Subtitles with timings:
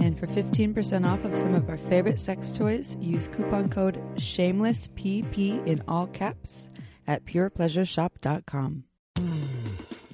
[0.00, 5.66] And for 15% off of some of our favorite sex toys, use coupon code SHAMELESSPP
[5.66, 6.68] in all caps
[7.06, 8.84] at purepleasureshop.com.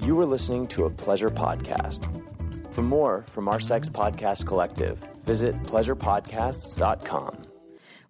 [0.03, 2.07] You are listening to a pleasure podcast.
[2.73, 7.43] For more from our sex podcast collective, visit pleasurepodcasts.com.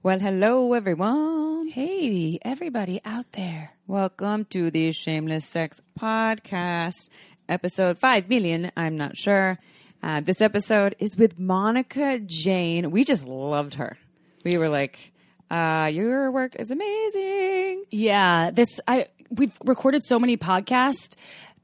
[0.02, 1.68] Well, hello, everyone.
[1.68, 3.72] Hey, everybody out there.
[3.86, 7.08] Welcome to the Shameless Sex Podcast,
[7.48, 8.70] episode 5 million.
[8.76, 9.58] I'm not sure.
[10.02, 12.90] Uh, this episode is with Monica Jayne.
[12.90, 13.98] We just loved her.
[14.44, 15.12] We were like,
[15.50, 17.84] uh, your work is amazing.
[17.90, 21.14] Yeah, this I we've recorded so many podcasts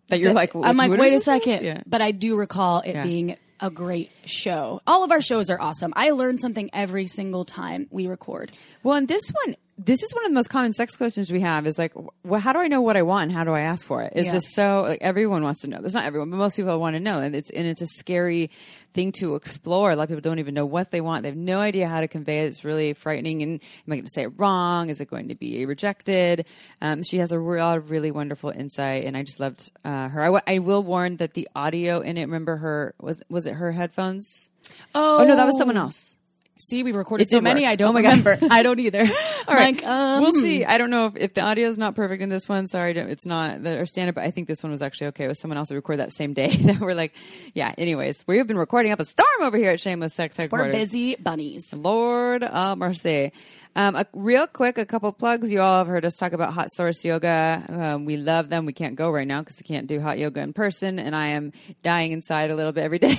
[0.08, 1.64] That you're like, I'm like, wait a second.
[1.64, 1.82] Yeah.
[1.86, 3.02] But I do recall it Yeah.
[3.04, 4.82] being a great show.
[4.86, 5.92] All of our shows are awesome.
[5.96, 8.52] I learn something every single time we record.
[8.82, 11.66] Well, and this one, this is one of the most common sex questions we have
[11.66, 11.92] is like,
[12.24, 14.14] well, how do I know what I want and how do I ask for it?
[14.16, 14.32] It's Yeah.
[14.34, 15.78] just so like everyone wants to know.
[15.80, 18.50] There's not everyone, but most people want to know, and it's and it's a scary
[18.94, 19.90] thing to explore.
[19.90, 21.22] A lot of people don't even know what they want.
[21.24, 22.46] They have no idea how to convey it.
[22.46, 23.42] It's really frightening.
[23.42, 24.88] And am I going to say it wrong?
[24.88, 26.46] Is it going to be rejected?
[26.80, 30.22] Um, she has a of really wonderful insight, and I just loved uh, her.
[30.22, 32.22] I, w- I will warn that the audio in it.
[32.22, 34.50] Remember her was was it her headphones?
[34.94, 36.16] Oh, Oh no, that was someone else.
[36.58, 37.62] See, we recorded It so many.
[37.62, 37.70] work.
[37.70, 38.38] I don't Oh remember.
[38.50, 39.04] I don't either.
[39.48, 40.64] All right, Like, um, we'll see.
[40.64, 42.66] I don't know if, if the audio is not perfect in this one.
[42.66, 45.24] Sorry, it's not the our standard, but I think this one was actually okay.
[45.26, 46.48] It was someone else that recorded that same day.
[46.56, 47.12] that we're like,
[47.54, 47.72] yeah.
[47.76, 50.68] Anyways, we have been recording up a storm over here at Shameless Sex Headquarters.
[50.68, 51.74] We're busy bunnies.
[51.74, 53.32] Lord of mercy.
[53.76, 55.52] Um, a, real quick, a couple plugs.
[55.52, 57.62] You all have heard us talk about Hot Source Yoga.
[57.68, 58.64] Um, we love them.
[58.64, 61.26] We can't go right now because we can't do hot yoga in person, and I
[61.28, 61.52] am
[61.82, 63.14] dying inside a little bit every day.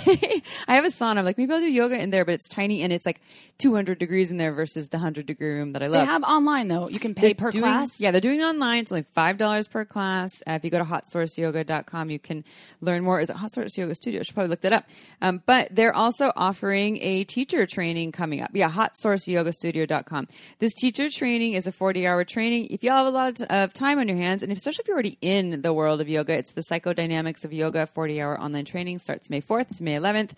[0.67, 1.17] I have a sauna.
[1.17, 3.22] I'm like, maybe I'll do yoga in there, but it's tiny and it's like
[3.59, 6.01] 200 degrees in there versus the 100 degree room that I love.
[6.01, 6.89] They have online though.
[6.89, 7.99] You can pay per doing- class.
[7.99, 8.79] Yeah, they're doing it online.
[8.79, 10.31] It's only five dollars per class.
[10.47, 12.43] Uh, if you go to hotsourceyoga.com, you can
[12.81, 13.19] learn more.
[13.21, 14.19] Is it Hot Source Yoga Studio?
[14.19, 14.85] I should probably look that up.
[15.21, 18.51] Um, but they're also offering a teacher training coming up.
[18.53, 20.27] Yeah, hotsourceyogastudio.com.
[20.59, 22.67] This teacher training is a 40 hour training.
[22.71, 25.17] If y'all have a lot of time on your hands, and especially if you're already
[25.21, 29.29] in the world of yoga, it's the psychodynamics of yoga 40 hour online training starts
[29.29, 30.31] May 4th to May 11th.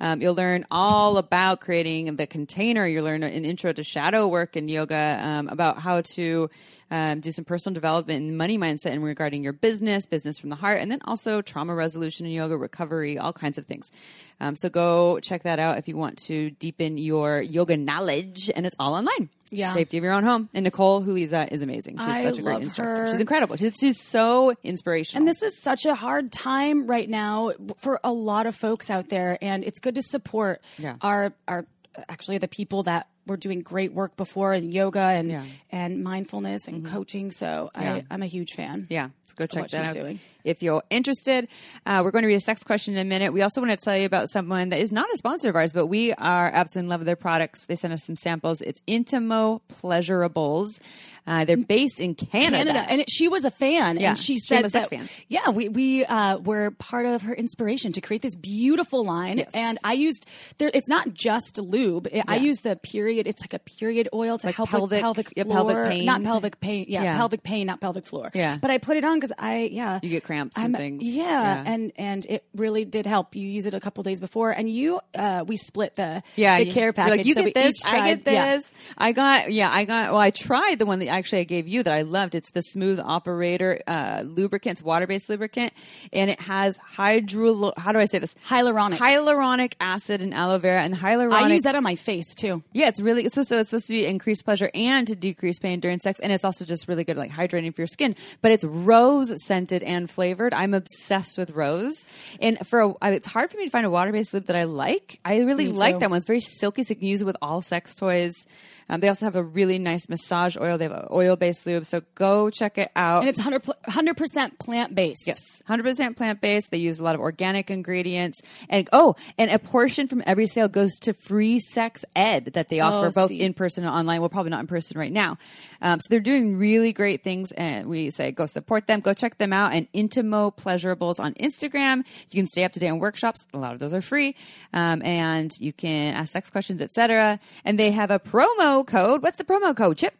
[0.00, 2.84] Um, you'll learn all about creating the container.
[2.86, 6.50] You'll learn an intro to shadow work and yoga, um, about how to
[6.90, 10.56] um, do some personal development and money mindset and regarding your business, business from the
[10.56, 13.92] heart, and then also trauma resolution and yoga, recovery, all kinds of things.
[14.40, 18.66] Um, so go check that out if you want to deepen your yoga knowledge, and
[18.66, 19.28] it's all online.
[19.50, 19.72] Yeah.
[19.72, 20.48] Safety of your own home.
[20.52, 21.98] And Nicole Huliza is amazing.
[21.98, 23.02] She's I such a great instructor.
[23.04, 23.10] her.
[23.10, 23.54] She's incredible.
[23.56, 25.20] She's, she's so inspirational.
[25.20, 29.10] And this is such a hard time right now for a lot of folks out
[29.10, 30.96] there, and it's good to support Yeah.
[31.00, 31.66] our our
[32.08, 35.44] actually the people that were doing great work before in yoga and Yeah.
[35.70, 36.94] and mindfulness and mm-hmm.
[36.94, 37.30] coaching.
[37.30, 37.94] So Yeah.
[37.94, 38.86] I, I'm a huge fan.
[38.90, 40.18] Yeah, so go check that out doing.
[40.44, 41.48] if you're interested.
[41.86, 43.32] Uh, we're going to read a sex question in a minute.
[43.32, 45.72] We also want to tell you about someone that is not a sponsor of ours,
[45.72, 47.66] but we are absolutely in love with their products.
[47.66, 48.60] They sent us some samples.
[48.60, 50.80] It's Intimo Pleasurables.
[51.26, 52.56] Uh, they're based in Canada.
[52.58, 55.08] Canada, and it, she was a fan, Yeah, and she said that sex fan.
[55.28, 59.38] yeah, we we uh, were part of her inspiration to create this beautiful line.
[59.38, 59.50] Yes.
[59.54, 60.26] And I used
[60.58, 60.70] there.
[60.74, 62.08] It's not just lube.
[62.12, 62.42] It- I Yeah.
[62.42, 63.26] use the period.
[63.26, 66.04] It's like a period oil to Like help pelvic- with pelvic yeah, pelvic pain.
[66.04, 66.84] not pelvic pain.
[66.88, 67.16] Yeah, Yeah.
[67.16, 68.30] pelvic pain, not pelvic floor.
[68.34, 68.58] Yeah.
[68.60, 71.02] but I put it on because I yeah You get cramps and I'm- things.
[71.04, 71.62] Yeah, Yeah.
[71.72, 73.34] and and it really did help.
[73.36, 76.66] You use it a couple days before, and you uh, we split the yeah, the
[76.66, 77.18] you- care package.
[77.18, 78.56] Like, you so get this, each I tried- get yeah.
[78.56, 78.72] this.
[78.98, 80.10] I got, yeah, I got.
[80.10, 82.34] Well, I tried the one that actually I gave you that I loved.
[82.34, 85.72] It's the Smooth Operator uh, lubricant, water-based lubricant,
[86.12, 87.72] and it has hydro.
[87.76, 88.34] How do I say this?
[88.46, 88.96] Hyaluronic.
[88.96, 91.32] Hyaluronic acid and aloe vera, and hyaluronic.
[91.32, 92.62] I use that on my face too.
[92.72, 95.58] Yeah, it's really it's supposed to it's supposed to be increased pleasure and to decrease
[95.58, 98.16] pain during sex, and it's also just really good like hydrating for your skin.
[98.42, 100.54] But it's rose scented and flavored.
[100.54, 102.06] I'm obsessed with rose,
[102.40, 104.64] and for a, it's hard for me to find a water based lip that I
[104.64, 105.20] like.
[105.24, 106.00] I really Me like too.
[106.00, 106.16] that one.
[106.16, 108.46] It's very silky, so you can use it with all sex toys.
[108.88, 110.76] Um, they also have a really nice massage oil.
[110.78, 113.20] They have an oil based lube, so go check it out.
[113.20, 115.26] And it's 100 percent plant based.
[115.26, 116.70] Yes, hundred percent plant based.
[116.70, 120.68] They use a lot of organic ingredients, and oh, and a portion from every sale
[120.68, 123.40] goes to free sex ed that they offer Oh, both see.
[123.40, 124.20] in person and online.
[124.20, 125.38] Well, probably not in person right now.
[125.80, 129.38] Um, so they're doing really great things, and we say go support them, go check
[129.38, 129.72] them out.
[129.72, 132.04] And Intimo Pleasurables on Instagram.
[132.30, 133.46] You can stay up to date on workshops.
[133.54, 134.34] A lot of those are free,
[134.72, 137.38] um, and you can ask sex questions, etc.
[137.64, 139.22] And they have a promo code.
[139.22, 140.14] What's the promo code, Chip?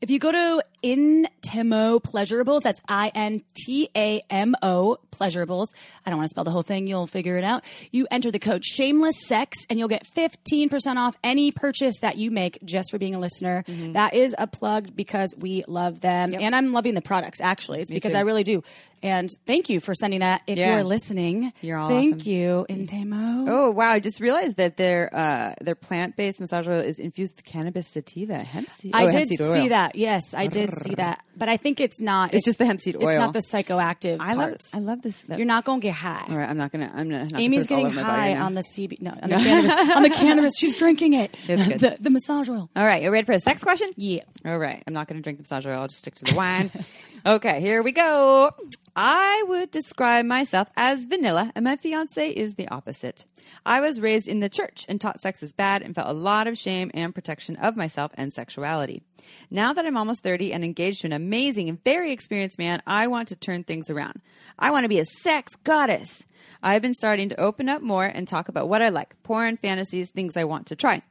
[0.00, 0.62] If you go to
[0.94, 5.68] Intimo Pleasurables, that's I N T A M O Pleasurables.
[6.04, 6.86] I don't want to spell the whole thing.
[6.86, 7.64] You'll figure it out.
[7.90, 12.30] You enter the code Shameless Sex, and you'll get 15% off any purchase that you
[12.30, 13.64] make just for being a listener.
[13.66, 13.92] Mm-hmm.
[13.94, 17.40] That is a plug because we love them, and I'm loving the products.
[17.40, 18.18] Actually, it's because too.
[18.18, 18.62] I really do.
[19.02, 20.42] And thank you for sending that.
[20.46, 20.76] If Yeah.
[20.76, 22.32] you're listening, You're all thank awesome.
[22.32, 23.44] you, Intimo.
[23.48, 23.90] Oh wow!
[23.90, 27.88] I just realized that their uh, their plant based massage oil is infused with cannabis
[27.88, 28.92] sativa, hemp seed.
[28.94, 29.54] I oh, did seed oil.
[29.54, 29.96] see that.
[29.96, 31.24] Yes, I did see that.
[31.36, 32.32] But I think it's not.
[32.34, 33.08] It's just the hemp seed oil.
[33.08, 34.74] It's not the psychoactive I love parts.
[34.74, 35.22] I love this.
[35.22, 36.24] that- You're not going to get high.
[36.28, 36.90] All right, I'm not gonna.
[36.94, 37.32] I'm not.
[37.32, 39.00] not Amy's getting high right on the CB.
[39.02, 39.96] No, on the cannabis.
[39.96, 40.52] on the cannabis.
[40.58, 41.34] She's drinking it.
[41.48, 41.80] It's.
[41.80, 42.70] The, the massage oil.
[42.74, 43.88] All right, you ready for a sex question?
[43.96, 44.22] Yeah.
[44.44, 45.80] All right, I'm not going to drink the massage oil.
[45.80, 46.70] I'll just stick to the wine.
[47.26, 48.50] okay, here we go.
[48.98, 53.26] I would describe myself as vanilla, and my fiance is the opposite.
[53.66, 56.46] I was raised in the church and taught sex is bad and felt a lot
[56.46, 59.02] of shame and protection of myself and sexuality.
[59.50, 63.06] Now that I'm almost 30 and engaged to an amazing and very experienced man, I
[63.06, 64.22] want to turn things around.
[64.58, 66.24] I want to be a sex goddess.
[66.62, 70.10] I've been starting to open up more and talk about what I like porn, fantasies,
[70.10, 71.02] things I want to try.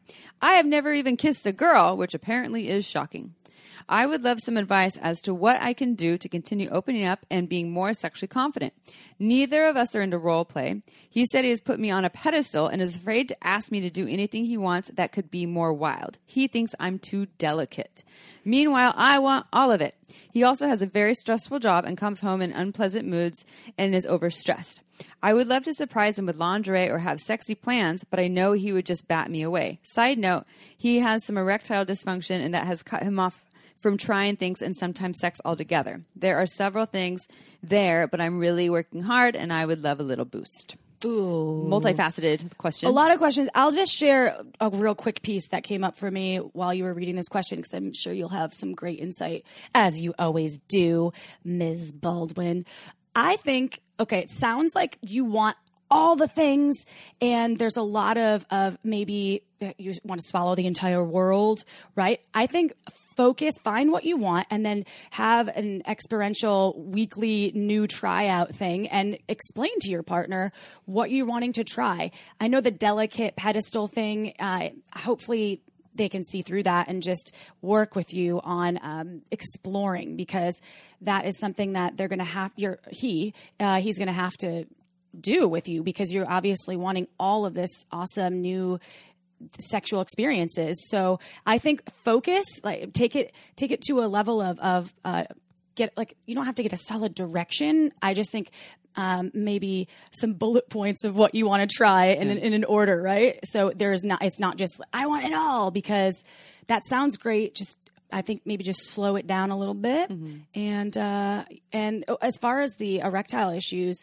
[0.41, 3.35] I have never even kissed a girl, which apparently is shocking.
[3.87, 7.25] I would love some advice as to what I can do to continue opening up
[7.29, 8.73] and being more sexually confident.
[9.19, 10.81] Neither of us are into role play.
[11.09, 13.81] He said he has put me on a pedestal and is afraid to ask me
[13.81, 16.17] to do anything he wants that could be more wild.
[16.25, 18.03] He thinks I'm too delicate.
[18.43, 19.95] Meanwhile, I want all of it.
[20.33, 23.45] He also has a very stressful job and comes home in unpleasant moods
[23.77, 24.81] and is overstressed.
[25.21, 28.53] I would love to surprise him with lingerie or have sexy plans, but I know
[28.53, 29.79] he would just bat me away.
[29.83, 30.45] Side note,
[30.77, 33.45] he has some erectile dysfunction and that has cut him off
[33.85, 36.01] from trying things and sometimes sex altogether.
[36.15, 37.27] There are several things
[37.61, 40.75] there, but I'm really working hard and I would love a little boost.
[41.05, 41.67] Ooh.
[41.69, 42.89] Multifaceted question.
[42.89, 43.47] A lot of questions.
[43.53, 46.95] I'll just share a real quick piece that came up for me while you were
[46.95, 49.45] reading this question because I'm sure you'll have some great insight,
[49.75, 51.91] as you always do, Ms.
[51.91, 52.65] Baldwin.
[53.15, 55.57] I think, okay, it sounds like you want
[55.89, 56.85] all the things,
[57.21, 59.43] and there's a lot of, of maybe
[59.77, 61.63] you want to swallow the entire world,
[61.95, 62.19] right?
[62.33, 62.73] I think
[63.15, 69.17] focus, find what you want, and then have an experiential weekly new tryout thing and
[69.27, 70.51] explain to your partner
[70.85, 72.11] what you're wanting to try.
[72.39, 75.61] I know the delicate pedestal thing, uh, hopefully
[75.95, 80.59] they can see through that and just work with you on um, exploring because
[81.01, 84.33] that is something that they're going to have your he uh, he's going to have
[84.33, 84.65] to
[85.21, 88.79] do with you because you're obviously wanting all of this awesome new
[89.59, 90.87] sexual experiences.
[90.89, 95.25] So I think focus, like take it, take it to a level of, of, uh,
[95.75, 97.91] get like, you don't have to get a solid direction.
[98.01, 98.51] I just think,
[98.95, 103.01] um, maybe some bullet points of what you want to try in, in an order,
[103.01, 103.37] right?
[103.43, 106.23] So there's not, it's not just, I want it all because
[106.67, 107.55] that sounds great.
[107.55, 107.77] Just,
[108.09, 110.09] I think maybe just slow it down a little bit.
[110.55, 114.01] And, uh, and as far as the erectile issues,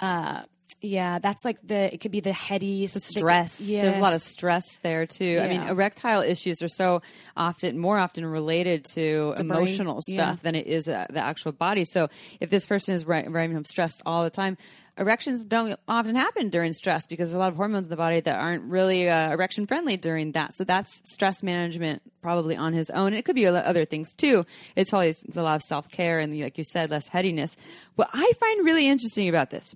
[0.00, 0.42] uh,
[0.80, 3.58] yeah, that's like the, it could be the heady stress.
[3.82, 5.40] There's a lot of stress there too.
[5.42, 7.00] I mean, erectile issues are so
[7.36, 10.14] often, more often related to emotional Yeah.
[10.14, 11.84] stuff than it is uh, the actual body.
[11.84, 12.08] So
[12.40, 14.58] if this person is running home stressed all the time,
[14.98, 18.20] erections don't often happen during stress because there's a lot of hormones in the body
[18.20, 20.54] that aren't really uh, erection friendly during that.
[20.54, 23.08] So that's stress management probably on his own.
[23.08, 24.44] And it could be other things too.
[24.76, 27.56] It's probably a lot of self care and, like you said, less headiness.
[27.96, 29.74] What I find really interesting about this.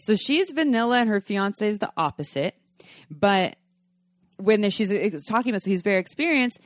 [0.00, 2.54] So she's vanilla and her fiance is the opposite.
[3.10, 3.56] But
[4.38, 6.58] when she's uh, talking about, so he's very experienced,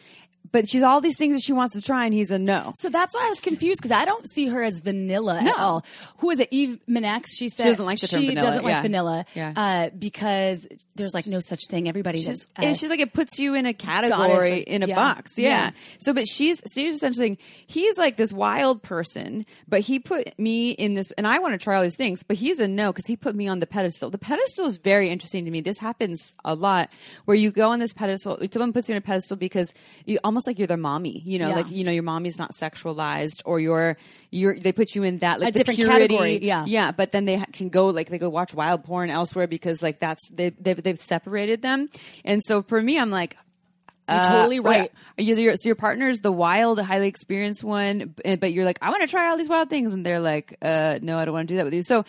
[0.54, 2.72] but she's all these things that she wants to try, and he's a no.
[2.76, 5.50] So that's why I was confused because I don't see her as vanilla No.
[5.50, 5.84] at all.
[6.18, 6.46] Who is it?
[6.52, 7.24] Eve Manex.
[7.36, 8.82] She said she doesn't like the term she vanilla, doesn't like yeah.
[8.82, 9.52] vanilla Yeah.
[9.56, 11.88] uh, because there's like no such thing.
[11.88, 14.84] Everybody She's, just uh, and she's like it puts you in a category or- in
[14.84, 14.94] a yeah.
[14.94, 15.70] box yeah.
[15.98, 20.70] So but she's she's essentially saying he's like this wild person but he put me
[20.70, 23.06] in this and i want to try all these things but he's a no because
[23.06, 26.34] he put me on the pedestal the pedestal is very interesting to me this happens
[26.44, 26.94] a lot
[27.24, 30.43] where you go on this pedestal someone puts you on a pedestal because you almost
[30.46, 31.54] like you're their mommy you know Yeah.
[31.56, 33.96] like you know your mommy's not sexualized or you're
[34.30, 36.64] you're they put you in that like A the different purity category, yeah.
[36.66, 39.98] yeah but then they can go like they go watch wild porn elsewhere because like
[39.98, 41.88] that's they they've, they've separated them
[42.24, 43.36] and so for me i'm like
[44.08, 44.92] You're totally wait, right.
[45.16, 48.90] you- your- so your partner is the wild, highly experienced one, but you're like, I
[48.90, 51.48] want to try all these wild things, and they're like, uh, No, I don't want
[51.48, 51.82] to do that with you.
[51.82, 52.04] So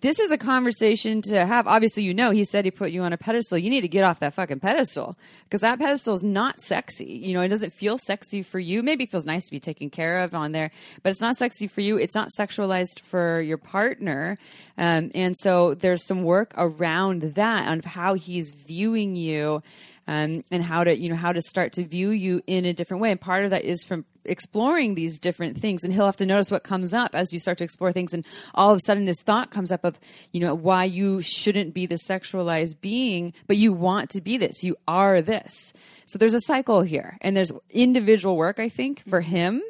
[0.00, 1.66] this is a conversation to have.
[1.66, 3.58] Obviously, you know, he said he put you on a pedestal.
[3.58, 7.04] You need to get off that fucking pedestal because that pedestal is not sexy.
[7.04, 8.82] You know, it doesn't feel sexy for you.
[8.82, 10.70] Maybe it feels nice to be taken care of on there,
[11.02, 11.98] but it's not sexy for you.
[11.98, 14.38] It's not sexualized for your partner.
[14.78, 19.62] Um, and so there's some work around that on how he's viewing you
[20.08, 23.02] um, and how to you know how to start to view you in a different
[23.02, 23.10] way.
[23.10, 25.84] And part of that is from exploring these different things.
[25.84, 28.12] And he'll have to notice what comes up as you start to explore things.
[28.12, 29.98] And all of a sudden this thought comes up of
[30.32, 34.62] you know why you shouldn't be the sexualized being but you want to be this.
[34.62, 35.72] You are this.
[36.06, 37.18] So there's a cycle here.
[37.20, 39.62] And there's individual work i think for him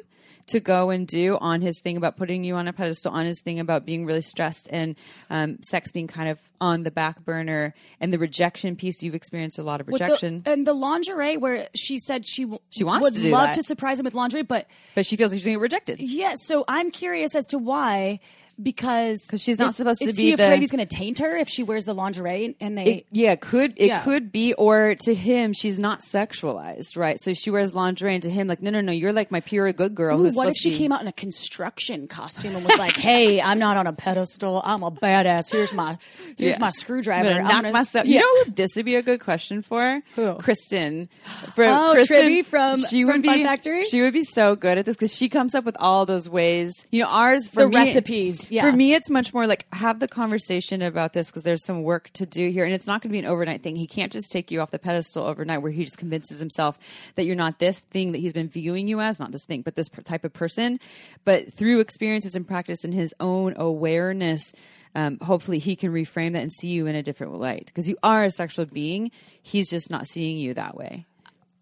[0.47, 3.41] to go and do on his thing about putting you on a pedestal, on his
[3.41, 4.95] thing about being really stressed and
[5.29, 9.03] um, sex being kind of on the back burner, and the rejection piece.
[9.03, 12.43] You've experienced a lot of With the- rejection, and the lingerie where she said she
[12.43, 13.55] w- She wants would to love that.
[13.55, 15.99] to surprise him with lingerie, but but she feels like she's going to get rejected.
[15.99, 16.43] yes.
[16.45, 18.19] So I'm curious as to why.
[18.61, 21.19] Because 'Cause she's not supposed to is be he afraid the- he's going to taint
[21.19, 24.03] her if she wears the lingerie and they It, yeah, could it Yeah.
[24.03, 27.17] could be, or to him, she's not sexualized, right?
[27.21, 29.71] So she wears lingerie, and to him, like, no, no, no, you're like my pure
[29.73, 30.19] good girl.
[30.19, 32.97] Ooh, who's what if she be- came out in a construction costume and was like,
[32.97, 34.61] "Hey, I'm not on a pedestal.
[34.65, 35.51] I'm a badass.
[35.51, 35.97] Here's my
[36.37, 36.59] here's Yeah.
[36.59, 37.29] my screwdriver.
[37.29, 38.05] I'm knock gonna- myself.
[38.07, 38.15] Yeah.
[38.15, 40.01] You know who this would be a good question for?
[40.15, 40.33] Who?
[40.35, 41.09] Kristen.
[41.53, 43.85] For Oh, Kristen, Tribby from- she from would Fun be, Factory?
[43.85, 46.85] She would be so good at this because she comes up with all those ways.
[46.91, 48.69] You know, ours for The me, recipes, yeah.
[48.69, 52.09] For me, it's much more like have the conversation about this because there's some work
[52.13, 53.75] to do here, and it's not going to be an overnight thing.
[53.75, 56.77] He can't just take you off the pedestal overnight where he just convinces himself
[57.15, 59.75] that you're not this thing that he's been viewing you as, not this thing, but
[59.75, 60.79] this type of person.
[61.25, 64.53] But through experiences and practice and his own awareness
[64.95, 67.97] um, hopefully he can reframe that and see you in a different light because you
[68.01, 69.11] are a sexual being
[69.43, 71.05] he's just not seeing you that way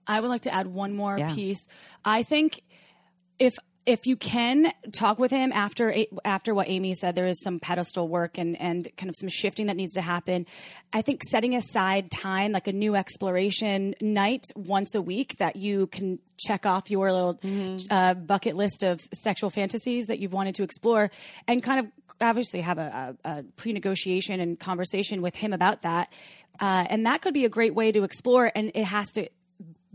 [0.07, 1.33] I would like to add one more Yeah.
[1.33, 1.67] piece.
[2.05, 2.61] I think
[3.39, 7.59] if if you can talk with him after after what Amy said, there is some
[7.59, 10.45] pedestal work and and kind of some shifting that needs to happen.
[10.91, 15.87] I think setting aside time, like a new exploration night once a week, that you
[15.87, 17.39] can check off your little
[17.89, 21.11] uh, bucket list of sexual fantasies that you've wanted to explore,
[21.47, 21.87] and kind of
[22.21, 26.11] obviously have a, a, a pre-negotiation and conversation with him about that.
[26.59, 29.27] Uh, and that could be a great way to explore, and it has to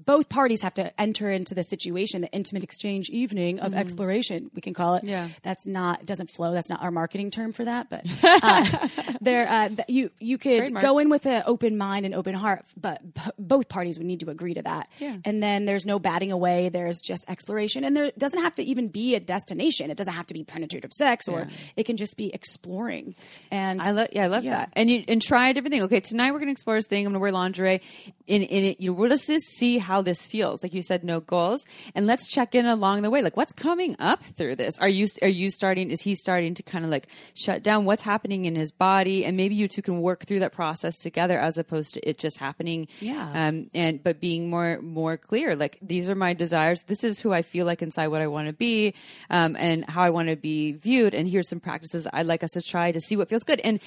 [0.07, 4.61] both parties have to enter into the situation, the intimate exchange evening of exploration, we
[4.61, 5.05] can call it.
[5.05, 5.29] Yeah.
[5.43, 6.53] That's not, it doesn't flow.
[6.53, 8.89] That's not our marketing term for that, but uh,
[9.21, 10.83] there, uh, th- you, you could Trademark.
[10.83, 14.21] go in with an open mind and open heart, but b- both parties would need
[14.21, 14.89] to agree to that.
[14.99, 15.17] Yeah.
[15.25, 16.69] And then there's no batting away.
[16.69, 19.91] There's just exploration and there doesn't have to even be a destination.
[19.91, 23.15] It doesn't have to be penetrative sex or it can just be exploring.
[23.51, 24.51] And I love, yeah, I love Yeah.
[24.59, 24.73] that.
[24.75, 25.83] And you and try a different thing.
[25.83, 27.05] Okay, tonight we're gonna explore this thing.
[27.07, 27.81] I'm gonna wear lingerie.
[28.27, 30.63] In in it, you know, let's just see how this feels.
[30.63, 33.23] Like you said, no goals, and let's check in along the way.
[33.23, 34.79] Like what's coming up through this?
[34.79, 35.91] Are you are you starting?
[35.91, 37.85] Is he starting to kind of like shut down?
[37.85, 39.25] What's happening in his body?
[39.25, 42.39] And maybe you two can work through that process together, as opposed to it just
[42.39, 42.87] happening.
[43.01, 43.49] Yeah.
[43.49, 43.69] Um.
[43.75, 45.57] And but being more more clear.
[45.57, 46.85] Like these are my desires.
[46.85, 48.09] This is who I feel like inside.
[48.09, 48.95] What I want to be.
[49.29, 49.57] Um.
[49.59, 51.15] And how I want to be viewed.
[51.15, 53.61] And here's some practices I'd like us to try to see what feels good.
[53.61, 53.81] And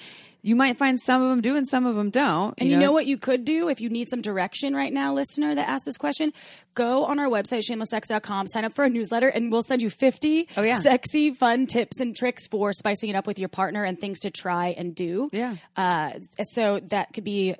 [0.45, 2.53] you might find some of them do and some of them don't.
[2.57, 5.55] And you know what you could do if you need some direction right now, listener
[5.55, 6.33] that asked this question?
[6.75, 10.49] Go on our website, shamelesssex.com, sign up for our newsletter, and we'll send you 50
[10.57, 10.77] Oh, yeah.
[10.79, 14.29] sexy, fun tips and tricks for spicing it up with your partner and things to
[14.31, 15.29] try and do.
[15.31, 15.55] Yeah.
[15.77, 17.55] Uh, so that could be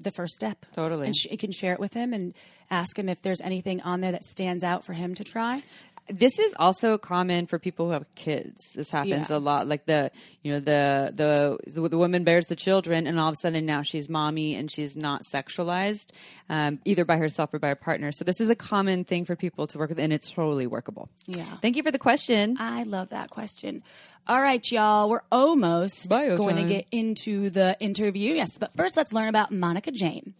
[0.00, 0.64] the first step.
[0.74, 1.06] Totally.
[1.06, 2.32] And sh- you can share it with him and
[2.70, 5.62] ask him if there's anything on there that stands out for him to try.
[6.08, 8.74] This is also common for people who have kids.
[8.74, 9.36] This happens Yeah.
[9.36, 9.66] a lot.
[9.66, 13.32] Like the, you know, the, the the the woman bears the children, and all of
[13.32, 16.10] a sudden now she's mommy and she's not sexualized,
[16.48, 18.12] um, either by herself or by a partner.
[18.12, 21.08] So this is a common thing for people to work with, and it's totally workable.
[21.26, 21.44] Yeah.
[21.60, 22.56] Thank you for the question.
[22.60, 23.82] I love that question.
[24.28, 26.66] All right, y'all, we're almost Bio going time.
[26.68, 28.34] to get into the interview.
[28.34, 30.34] Yes, but first let's learn about Monica Jayne.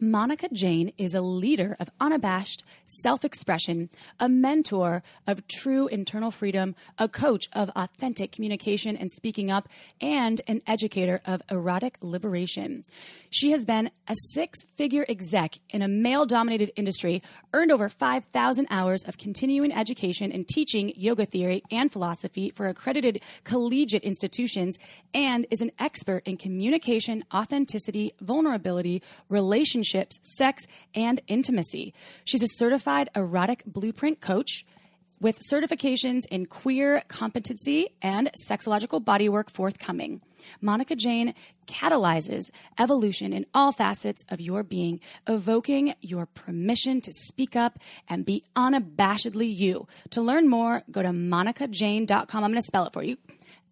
[0.00, 3.90] Monica Jayne is a leader of unabashed self expression,
[4.20, 9.68] a mentor of true internal freedom, a coach of authentic communication and speaking up,
[10.00, 12.84] and an educator of erotic liberation.
[13.30, 18.66] She has been a six figure exec in a male dominated industry, earned over 5,000
[18.70, 24.78] hours of continuing education and teaching yoga theory and philosophy for accredited collegiate institutions,
[25.12, 29.87] and is an expert in communication, authenticity, vulnerability, relationships,
[30.22, 31.94] sex, and intimacy.
[32.24, 34.64] She's a certified erotic blueprint coach
[35.20, 40.20] with certifications in queer competency and sexological bodywork forthcoming.
[40.60, 41.34] Monica Jayne
[41.66, 47.78] catalyzes evolution in all facets of your being, evoking your permission to speak up
[48.08, 49.86] and be unabashedly you.
[50.10, 52.44] To learn more, go to monicajayne.com.
[52.44, 53.16] I'm going to spell it for you.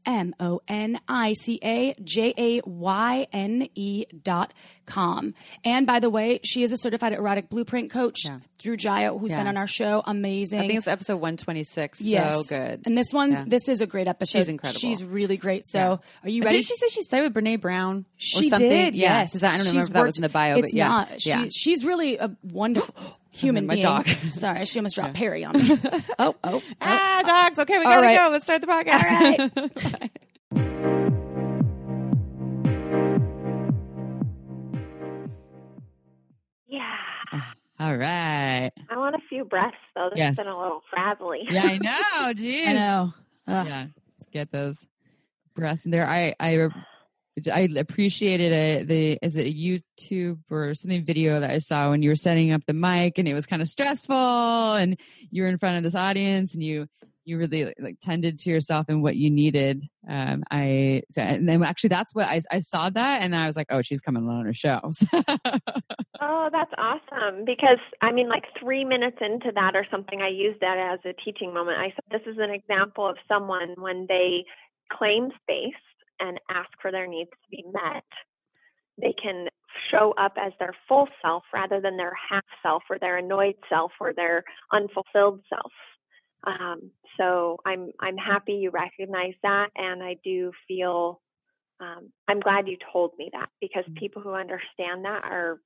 [0.06, 4.54] M O N I C A J A Y N E dot
[4.86, 5.34] com.
[5.64, 8.20] And by the way, she is a certified erotic blueprint coach
[8.58, 9.38] Drew Jaiya, who's Yeah.
[9.38, 10.02] been on our show.
[10.06, 10.60] Amazing.
[10.60, 12.00] I think it's episode 126.
[12.00, 12.48] yes.
[12.48, 12.82] So good.
[12.86, 13.44] And this one's Yeah.
[13.48, 14.38] this is a great episode.
[14.38, 14.78] She's incredible.
[14.78, 15.66] She's really great.
[15.66, 15.96] So Yeah.
[16.24, 16.58] are you ready?
[16.58, 17.96] Did she say she studied with Brene Brown?
[17.98, 18.68] or She something?
[18.68, 18.94] did.
[18.94, 19.20] Yeah.
[19.22, 20.88] Yes, I don't She's remember if that was in the bio, but yeah.
[20.88, 21.20] not.
[21.20, 21.46] She, yeah.
[21.50, 22.94] She's really a wonderful
[23.36, 23.84] human My being.
[23.84, 24.06] dog.
[24.30, 25.62] Sorry, she almost dropped Perry on me.
[26.18, 26.62] oh, oh, oh.
[26.80, 27.58] Ah, dogs.
[27.58, 28.16] Okay, we gotta right.
[28.18, 28.28] go.
[28.30, 29.04] Let's start the podcast.
[29.12, 30.10] All right.
[36.68, 36.96] Yeah.
[37.78, 38.70] All right.
[38.90, 40.08] I want a few breaths though.
[40.10, 40.36] This Yes.
[40.36, 41.40] has been a little frazzly.
[41.50, 42.32] Yeah, I know.
[42.34, 42.68] Jeez.
[42.68, 43.12] I know.
[43.46, 43.66] Ugh.
[43.66, 43.86] Yeah,
[44.18, 44.86] let's get those
[45.54, 46.06] breaths in there.
[46.08, 46.68] I I
[47.52, 48.88] I appreciated it.
[48.88, 52.52] The is it a YouTube or something video that I saw when you were setting
[52.52, 54.14] up the mic and it was kind of stressful
[54.74, 54.98] and
[55.30, 56.86] you were in front of this audience and you
[57.24, 59.82] you really like tended to yourself and what you needed.
[60.08, 63.66] Um, I and then actually that's what I I saw that and I was like,
[63.70, 64.80] oh, she's coming on her show.
[66.18, 67.44] Oh, that's awesome.
[67.44, 71.12] Because I mean, like three minutes into that or something, I used that as a
[71.22, 71.78] teaching moment.
[71.78, 74.44] I said, this is an example of someone when they
[74.90, 75.74] claim space
[76.20, 78.04] and ask for their needs to be met,
[79.00, 79.48] they can
[79.90, 83.92] show up as their full self rather than their half self or their annoyed self
[84.00, 84.42] or their
[84.72, 85.72] unfulfilled self.
[86.46, 91.20] Um, so I'm I'm happy you recognize that, and I do feel
[91.80, 95.60] um, I'm glad you told me that because people who understand that are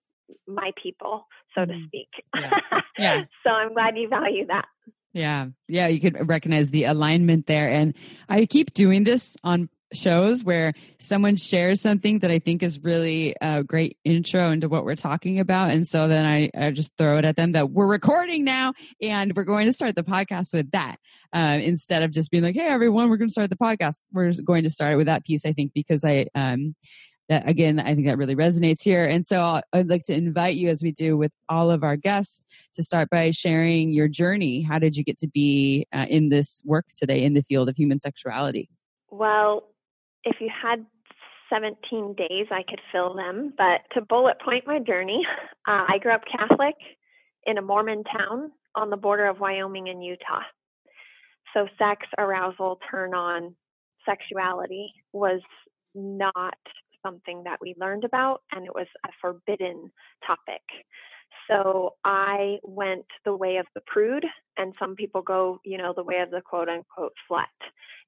[0.47, 1.87] my people, so to Mhm.
[1.87, 2.09] speak.
[2.35, 2.51] Yeah.
[2.99, 3.25] Yeah.
[3.45, 4.67] so I'm glad you value that.
[5.13, 5.49] Yeah.
[5.69, 5.89] Yeah.
[5.89, 7.69] You could recognize the alignment there.
[7.69, 7.95] And
[8.29, 13.35] I keep doing this on shows where someone shares something that I think is really
[13.41, 15.71] a great intro into what we're talking about.
[15.71, 19.35] And so then I, I just throw it at them that we're recording now and
[19.35, 20.97] we're going to start the podcast with that.
[21.33, 24.07] Uh, instead of just being like, Hey, everyone, we're going to start the podcast.
[24.13, 26.75] We're going to start with that piece, I think, because I, um,
[27.29, 29.05] that again, I think that really resonates here.
[29.05, 31.97] And so I'll- I'd like to invite you, as we do with all of our
[31.97, 32.45] guests,
[32.75, 34.63] to start by sharing your journey.
[34.63, 37.77] How did you get to be uh, in this work today in the field of
[37.77, 38.69] human sexuality?
[39.11, 39.70] Well,
[40.25, 40.85] if you had
[41.53, 43.53] 17 days, I could fill them.
[43.57, 45.21] But to bullet point my journey,
[45.69, 46.77] uh, I grew up Catholic
[47.47, 50.43] in a Mormon town on the border of Wyoming and Utah.
[51.55, 53.57] So, sex, arousal, turn on,
[54.09, 55.41] sexuality was
[55.95, 56.55] not
[57.05, 59.91] something that we learned about, and it was a forbidden
[60.25, 60.63] topic.
[61.49, 64.25] So I went the way of the prude,
[64.57, 67.45] and some people go, you know, the way of the quote unquote slut.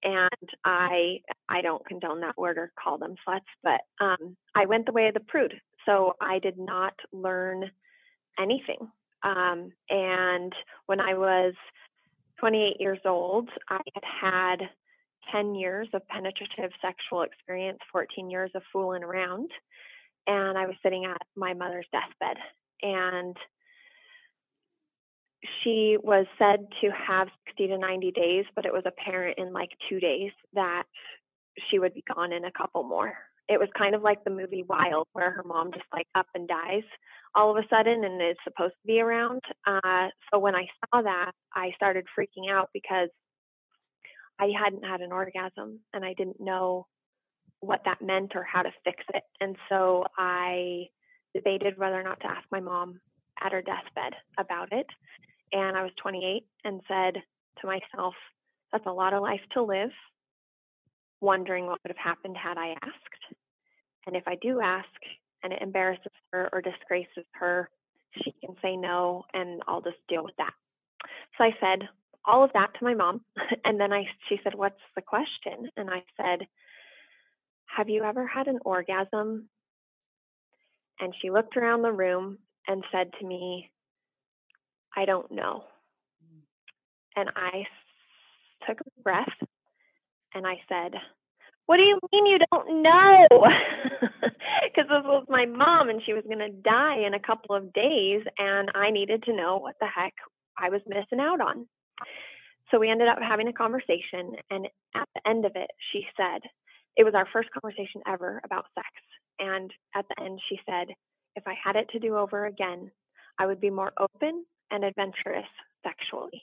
[0.04, 4.86] And I, I don't condone that word or call them sluts, but um, I went
[4.86, 5.54] the way of the prude.
[5.86, 7.70] So I did not learn
[8.38, 8.88] anything.
[9.22, 10.52] Um, and
[10.86, 11.54] when I was
[12.40, 14.68] 28 years old, I had had
[15.30, 19.50] 10 years of penetrative sexual experience, 14 years of fooling around,
[20.26, 22.36] and I was sitting at my mother's deathbed
[22.82, 23.36] and
[25.62, 29.70] she was said to have 60 to 90 days, but it was apparent in like
[29.88, 30.84] two days that
[31.68, 33.12] she would be gone in a couple more.
[33.48, 36.46] It was kind of like the movie Wild, where her mom just like up and
[36.48, 36.84] dies
[37.34, 39.40] all of a sudden and is supposed to be around.
[39.66, 43.08] Uh, so when I saw that, I started freaking out because
[44.38, 46.86] I hadn't had an orgasm and I didn't know
[47.60, 49.22] what that meant or how to fix it.
[49.40, 50.86] And so I
[51.34, 53.00] debated whether or not to ask my mom
[53.42, 54.86] at her deathbed about it.
[55.52, 57.14] And I was 28 and said
[57.60, 58.14] to myself,
[58.72, 59.90] that's a lot of life to live,
[61.20, 63.36] wondering what would have happened had I asked.
[64.06, 64.88] And if I do ask
[65.42, 67.68] and it embarrasses her or disgraces her,
[68.22, 70.52] she can say no and I'll just deal with that.
[71.36, 71.88] So I said
[72.24, 73.22] all of that to my mom.
[73.64, 75.70] And then I she said, What's the question?
[75.76, 76.46] And I said,
[77.66, 79.48] Have you ever had an orgasm
[81.00, 83.70] and she looked around the room and said to me,
[84.96, 85.64] I don't know.
[87.16, 87.64] And I
[88.66, 89.28] took a breath
[90.34, 90.92] and I said,
[91.66, 93.28] What do you mean you don't know?
[94.64, 97.74] Because this was my mom and she was going to die in a couple of
[97.74, 100.14] days and I needed to know what the heck
[100.56, 101.66] I was missing out on.
[102.70, 104.32] So we ended up having a conversation.
[104.50, 106.40] And at the end of it, she said,
[106.96, 108.88] It was our first conversation ever about sex.
[109.38, 110.88] And at the end, she said,
[111.36, 112.90] If I had it to do over again,
[113.38, 115.46] I would be more open and adventurous
[115.84, 116.42] sexually.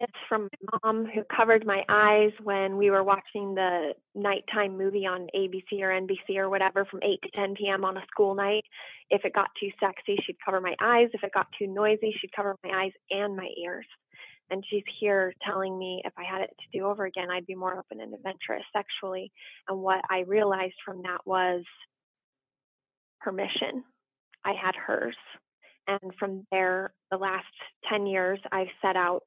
[0.00, 5.06] This from my mom, who covered my eyes when we were watching the nighttime movie
[5.06, 7.84] on ABC or NBC or whatever from 8 to 10 p.m.
[7.84, 8.64] on a school night.
[9.10, 11.08] If it got too sexy, she'd cover my eyes.
[11.12, 13.86] If it got too noisy, she'd cover my eyes and my ears.
[14.52, 17.54] And she's here telling me if I had it to do over again, I'd be
[17.54, 19.32] more open and adventurous sexually.
[19.66, 21.64] And what I realized from that was
[23.18, 23.82] permission.
[24.44, 25.16] I had hers.
[25.88, 27.46] And from there, the last
[27.88, 29.24] 10 years, I've set out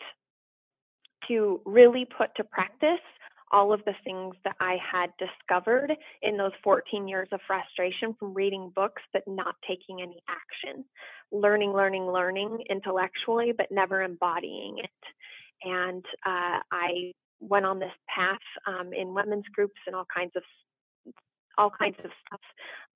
[1.28, 3.02] to really put to practice
[3.52, 8.34] all of the things that I had discovered in those 14 years of frustration from
[8.34, 10.86] reading books but not taking any action,
[11.32, 14.90] learning, learning, learning intellectually but never embodying it.
[15.64, 20.44] And uh, I went on this path um, in women's groups and all kinds of
[21.58, 22.42] all kinds of stuff.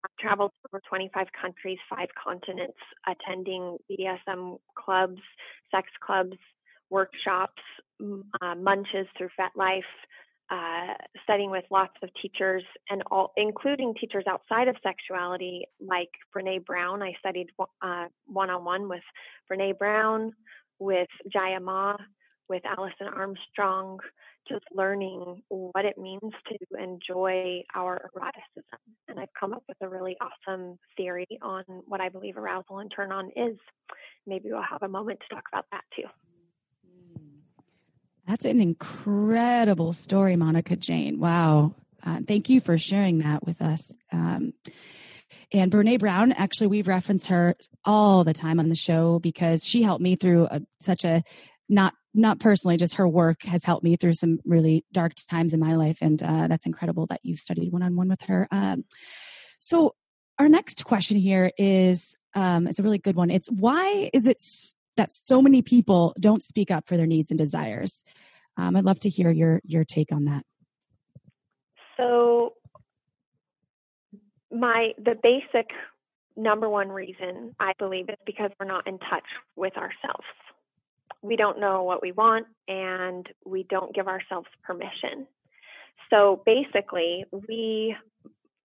[0.04, 5.22] I traveled over 25 countries, five continents, attending BDSM clubs,
[5.74, 6.38] sex clubs,
[6.90, 7.62] workshops,
[8.42, 9.82] uh, munches through FetLife,
[10.52, 16.66] uh, studying with lots of teachers and all, including teachers outside of sexuality, like Brene
[16.66, 17.04] Brown.
[17.04, 17.50] I studied
[18.26, 19.04] one on one with
[19.52, 20.34] Brene Brown,
[20.80, 21.96] with Jaiya Ma,
[22.48, 24.00] with Alison Armstrong,
[24.48, 28.80] just learning what it means to enjoy our eroticism.
[29.08, 32.92] And I've come up with a really awesome theory on what I believe arousal and
[32.96, 33.58] turn on is.
[34.28, 36.04] Maybe we'll have a moment to talk about that too.
[38.30, 41.20] That's an incredible story, Monica Jayne.
[41.20, 41.74] Wow.
[42.06, 43.92] Uh, thank you for sharing that with us.
[44.14, 44.54] Um,
[45.52, 49.82] and Brene Brown, actually, we've referenced her all the time on the show because she
[49.82, 51.24] helped me through a, such a
[51.70, 55.60] not not personally, just her work has helped me through some really dark times in
[55.60, 58.48] my life, and uh, that's incredible that you've studied one on one with her.
[58.52, 58.86] Um,
[59.58, 59.96] so,
[60.38, 63.32] our next question here is um, it's a really good one.
[63.32, 64.40] It's why is it
[65.00, 68.04] that so many people don't speak up for their needs and desires.
[68.58, 70.46] Um, I'd love to hear your your take on that.
[71.96, 72.54] So,
[74.52, 75.68] my the basic
[76.36, 79.24] number one reason I believe is because we're not in touch
[79.56, 80.28] with ourselves.
[81.22, 85.28] We don't know what we want, and we don't give ourselves permission.
[86.10, 87.96] So basically, we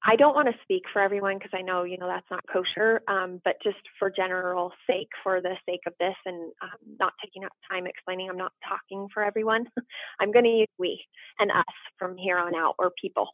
[0.07, 3.01] I don't want to speak for everyone because I know, you know, that's not kosher,
[3.09, 7.45] um, but just for general sake, for the sake of this and um, not taking
[7.45, 9.65] up time explaining, I'm not talking for everyone.
[10.21, 11.03] I'm going to use we
[11.39, 11.65] and us
[11.99, 13.29] from here on out or people.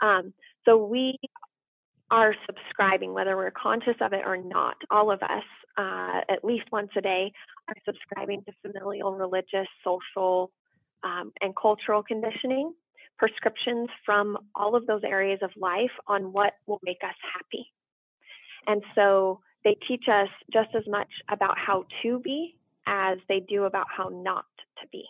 [0.00, 0.32] Um,
[0.64, 1.18] so we
[2.12, 5.42] are subscribing, whether we're conscious of it or not, all of us,
[5.76, 7.32] uh, at least once a day,
[7.68, 10.52] are subscribing to familial, religious, social,
[11.02, 12.72] um, and cultural conditioning
[13.18, 17.66] prescriptions from all of those areas of life on what will make us happy.
[18.66, 23.64] And so they teach us just as much about how to be as they do
[23.64, 24.44] about how not
[24.80, 25.04] to be.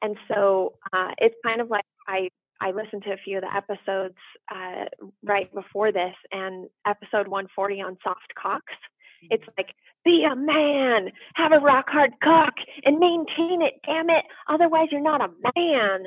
[0.00, 2.28] And so uh, it's kind of like I
[2.60, 4.14] I listened to a few of the episodes
[4.54, 4.84] uh,
[5.24, 8.72] right before this, and episode 140 on soft cocks.
[9.30, 9.74] It's like
[10.04, 13.74] be a man, have a rock hard cock, and maintain it.
[13.86, 14.24] Damn it!
[14.48, 16.04] Otherwise, you're not a man.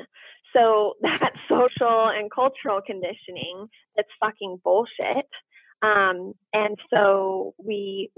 [0.56, 3.66] So that social and cultural conditioning
[3.96, 5.28] that's fucking bullshit.
[5.82, 8.10] Um, and so we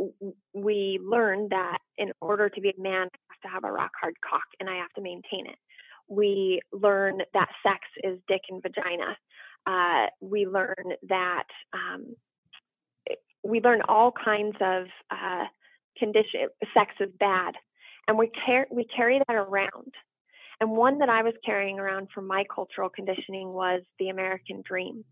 [0.54, 3.90] we learn that in order to be a man, I have to have a rock
[4.00, 5.58] hard cock and I have to maintain it.
[6.08, 9.16] We learn that sex is dick and vagina.
[9.66, 12.14] Uh, we learn that um,
[13.44, 15.44] we learn all kinds of uh,
[15.98, 16.48] condition.
[16.72, 17.54] Sex is bad,
[18.06, 19.92] and we carry we carry that around.
[20.60, 25.04] And one that I was carrying around from my cultural conditioning was the American dream.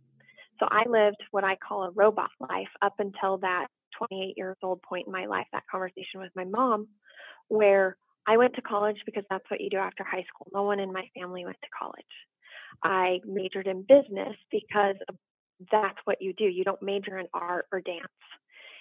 [0.59, 3.67] So I lived what I call a robot life up until that
[3.99, 6.89] 28 years old point in my life, that conversation with my mom,
[7.49, 10.49] where I went to college because that's what you do after high school.
[10.53, 12.05] No one in my family went to college.
[12.83, 14.97] I majored in business because
[15.71, 16.45] that's what you do.
[16.45, 18.03] You don't major in art or dance.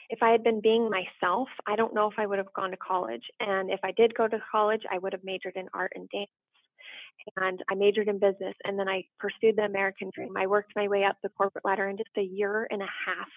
[0.10, 2.78] If I had been being myself, I don't know if I would have gone to
[2.78, 3.24] college.
[3.40, 6.30] And if I did go to college, I would have majored in art and dance
[7.38, 10.34] and I majored in business and then I pursued the American dream.
[10.38, 13.28] I worked my way up the corporate ladder in just a year and a half.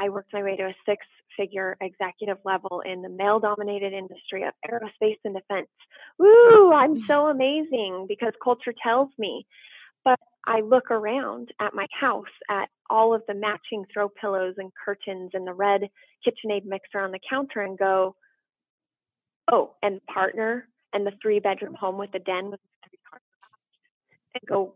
[0.00, 1.06] I worked my way to a six
[1.36, 5.68] figure executive level in the male dominated industry of aerospace and defense.
[6.18, 7.06] Woo, I'm mm.
[7.06, 9.46] so amazing because culture tells me.
[10.04, 14.72] But I look around at my house at all of the matching throw pillows and
[14.84, 15.82] curtains and the red
[16.26, 18.16] KitchenAid mixer on the counter and go,
[19.50, 22.60] oh, and partner and the three bedroom home with the den with
[24.34, 24.74] and go,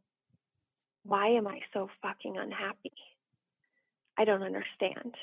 [1.05, 2.92] why am I so fucking unhappy?
[4.19, 5.14] I don't understand.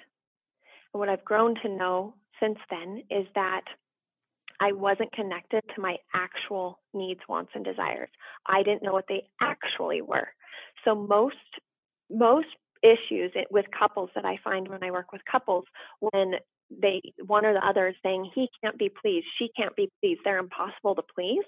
[0.93, 3.63] And what I've grown to know since then is that
[4.60, 8.10] I wasn't connected to my actual needs, wants, and desires.
[8.46, 10.30] I didn't know what they actually were.
[10.86, 11.36] So most
[12.10, 12.48] most
[12.84, 15.65] issues with couples that I find when I work with couples,
[16.00, 16.36] when
[16.69, 20.22] they one or the other is saying he can't be pleased, she can't be pleased,
[20.24, 21.46] they're impossible to please.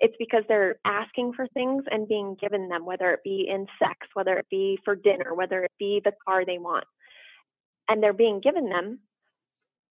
[0.00, 3.98] It's because they're asking for things and being given them, whether it be in sex,
[4.14, 6.84] whether it be for dinner, whether it be the car they want.
[7.88, 9.00] And they're being given them,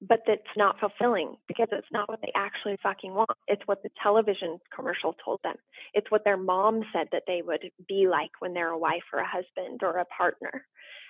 [0.02, 3.30] but that's not fulfilling because it's not what they actually fucking want.
[3.48, 5.56] It's what the television commercial told them.
[5.94, 9.20] It's what their mom said that they would be like when they're a wife or
[9.20, 10.66] a husband or a partner.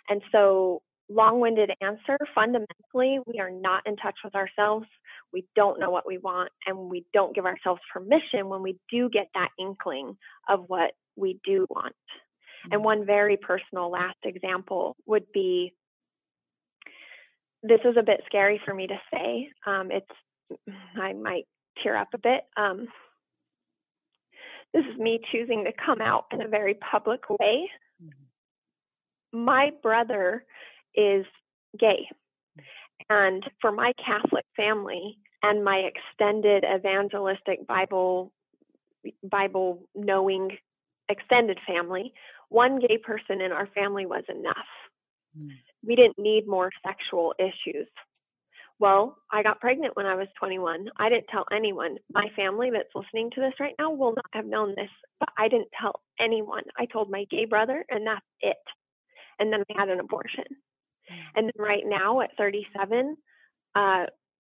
[0.09, 2.17] And so long-winded answer.
[2.35, 4.85] Fundamentally we are not in touch with ourselves.
[5.33, 9.09] We don't know what we want and we don't give ourselves permission when we do
[9.09, 10.17] get that inkling
[10.47, 11.95] of what we do want.
[12.71, 15.73] And one very personal last example would be
[17.63, 20.59] this is a bit scary for me to say um, it's
[20.95, 21.45] i might
[21.83, 22.87] tear up a bit um,
[24.73, 27.69] this is me choosing to come out in a very public way.
[28.03, 29.45] Mm-hmm.
[29.45, 30.45] my brother
[30.95, 31.25] is
[31.77, 32.07] gay.
[33.09, 38.31] And for my Catholic family and my extended evangelistic Bible
[39.23, 40.57] Bible knowing
[41.07, 42.13] extended family,
[42.49, 44.67] one gay person in our family was enough.
[45.37, 45.49] Mm.
[45.85, 47.87] We didn't need more sexual issues.
[48.79, 50.87] Well, I got pregnant when I was 21.
[50.97, 51.97] I didn't tell anyone.
[52.13, 55.49] My family that's listening to this right now will not have known this, but I
[55.49, 56.63] didn't tell anyone.
[56.77, 58.57] I told my gay brother, and that's it.
[59.37, 60.45] And then I had an abortion.
[61.35, 63.17] And then right now at 37,
[63.75, 64.05] uh,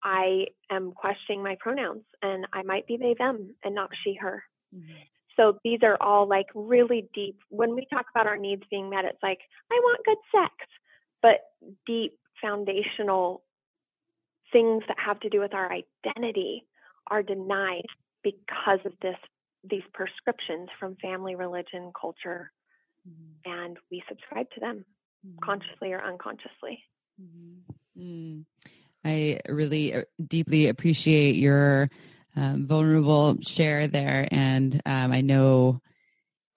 [0.03, 4.43] I am questioning my pronouns and I might be they, them and not she, her.
[4.75, 4.93] Mm-hmm.
[5.35, 7.39] So these are all like really deep.
[7.49, 9.39] When we talk about our needs being met, it's like,
[9.71, 10.53] I want good sex,
[11.21, 11.41] but
[11.85, 13.43] deep foundational
[14.51, 16.65] things that have to do with our identity
[17.07, 17.85] are denied
[18.23, 19.17] because of this
[19.69, 22.51] these prescriptions from family, religion, culture,
[23.07, 23.51] mm-hmm.
[23.51, 24.85] and we subscribe to them
[25.25, 25.37] mm-hmm.
[25.43, 26.83] consciously or unconsciously.
[27.21, 28.01] Mm-hmm.
[28.01, 28.45] Mm.
[29.03, 31.89] I really uh, deeply appreciate your
[32.35, 34.27] um, vulnerable share there.
[34.31, 35.81] And um, I know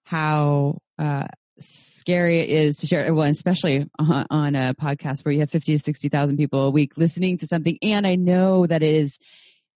[0.05, 1.27] how uh,
[1.59, 5.73] scary it is to share, well, especially on, on a podcast where you have 50
[5.73, 7.77] to 60,000 people a week listening to something.
[7.81, 9.17] And I know that is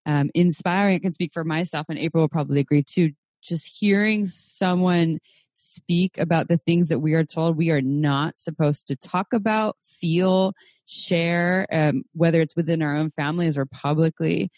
[0.06, 0.95] um, inspiring.
[0.95, 3.13] I can speak for myself, and April will probably agree too.
[3.41, 5.19] Just hearing someone
[5.56, 9.78] speak about the things that we are told we are not supposed to talk about,
[10.00, 10.54] feel,
[10.86, 14.52] share, um, whether it's within our own families or publicly.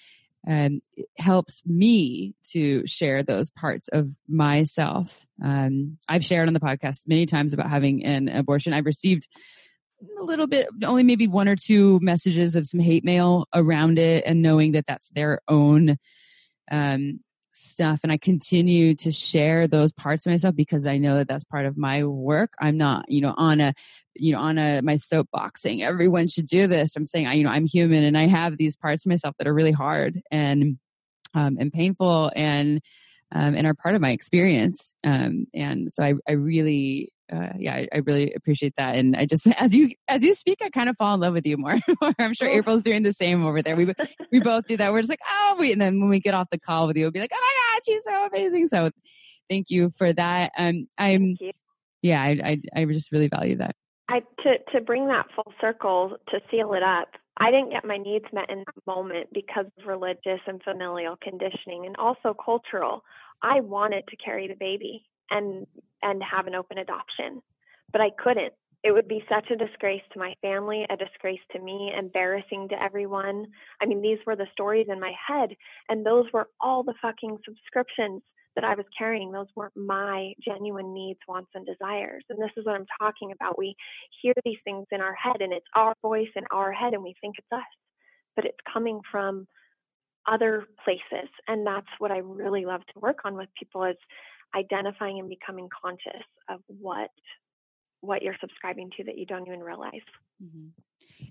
[0.48, 5.26] Um, it helps me to share those parts of myself.
[5.44, 8.74] Um, I've shared on the podcast many times about having an abortion.
[8.74, 9.28] I've received
[10.20, 14.24] a little bit, only maybe one or two messages of some hate mail around it,
[14.26, 15.98] and knowing that that's their own
[16.72, 17.20] um,
[17.58, 21.44] stuff and I continue to share those parts of myself because I know that that's
[21.44, 22.54] part of my work.
[22.60, 23.74] I'm not, you know, on a,
[24.16, 25.82] you know, on a, my soapboxing.
[25.82, 26.96] Everyone should do this.
[26.96, 29.48] I'm saying, I, you know, I'm human and I have these parts of myself that
[29.48, 30.78] are really hard and,
[31.34, 32.82] um, and painful and,
[33.34, 34.94] um, and are part of my experience.
[35.04, 38.96] Um, and so I, I really, uh, yeah, I, I, really appreciate that.
[38.96, 41.46] And I just, as you, as you speak, I kind of fall in love with
[41.46, 41.76] you more.
[42.20, 42.54] I'm sure oh.
[42.54, 43.76] April's doing the same over there.
[43.76, 43.94] We,
[44.32, 44.92] we both do that.
[44.92, 47.04] We're just like, oh, we, and then when we get off the call with you,
[47.04, 48.68] we'll be like, oh my God, she's so amazing.
[48.68, 48.92] So
[49.50, 50.52] thank you for that.
[50.58, 51.38] Um, I'm,
[52.02, 53.76] yeah, I, I, I just really value that.
[54.10, 57.10] I, to, to bring that full circle, to seal it up,
[57.40, 61.86] I didn't get my needs met in that moment because of religious and familial conditioning
[61.86, 63.04] and also cultural.
[63.44, 65.66] I wanted to carry the baby and
[66.02, 67.42] and have an open adoption.
[67.92, 68.54] But i couldn't.
[68.84, 72.82] It would be such a disgrace to my family a disgrace to me embarrassing to
[72.82, 73.48] everyone.
[73.82, 75.50] I mean these were the stories in my head
[75.90, 78.22] and those were all the fucking subscriptions
[78.56, 79.32] that i was carrying.
[79.32, 82.24] Those weren't my genuine needs wants and desires.
[82.30, 83.58] And this is what i'm talking about.
[83.58, 83.76] We
[84.22, 87.16] hear these things in our head and it's our voice in our head and we
[87.22, 87.62] think it's us.
[88.36, 89.48] But it's coming from
[90.28, 93.96] other places and that's what i really love to work on with people is
[94.56, 97.10] identifying and becoming conscious of what
[98.02, 100.02] what you're subscribing to that you don't even realize.
[100.44, 100.68] Mm-hmm.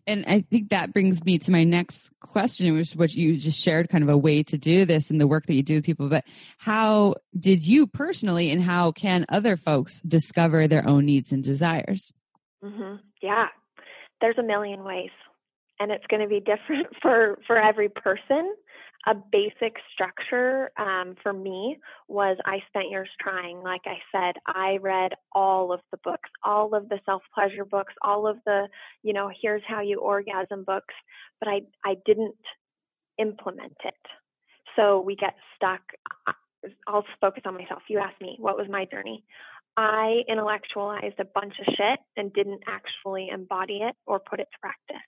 [0.06, 3.60] And I think that brings me to my next question, which is what you just
[3.60, 5.84] shared kind of a way to do this and the work that you do with
[5.84, 6.08] people.
[6.08, 6.24] But
[6.58, 12.12] how did you personally and how can other folks discover their own needs and desires?
[12.64, 12.96] Mm-hmm.
[13.22, 13.46] Yeah,
[14.20, 15.10] there's a million ways.
[15.78, 18.54] And it's going to be different for, for every person
[19.06, 23.62] a basic structure um, for me was I spent years trying.
[23.62, 27.94] Like I said, I read all of the books, all of the self pleasure books,
[28.02, 28.66] all of the,
[29.04, 30.94] you know, here's how you orgasm books,
[31.38, 32.34] but I, I didn't
[33.18, 33.94] implement it.
[34.74, 35.82] So we get stuck.
[36.88, 37.82] I'll focus on myself.
[37.88, 39.24] You asked me, what was my journey?
[39.76, 44.58] I intellectualized a bunch of shit and didn't actually embody it or put it to
[44.58, 45.06] practice.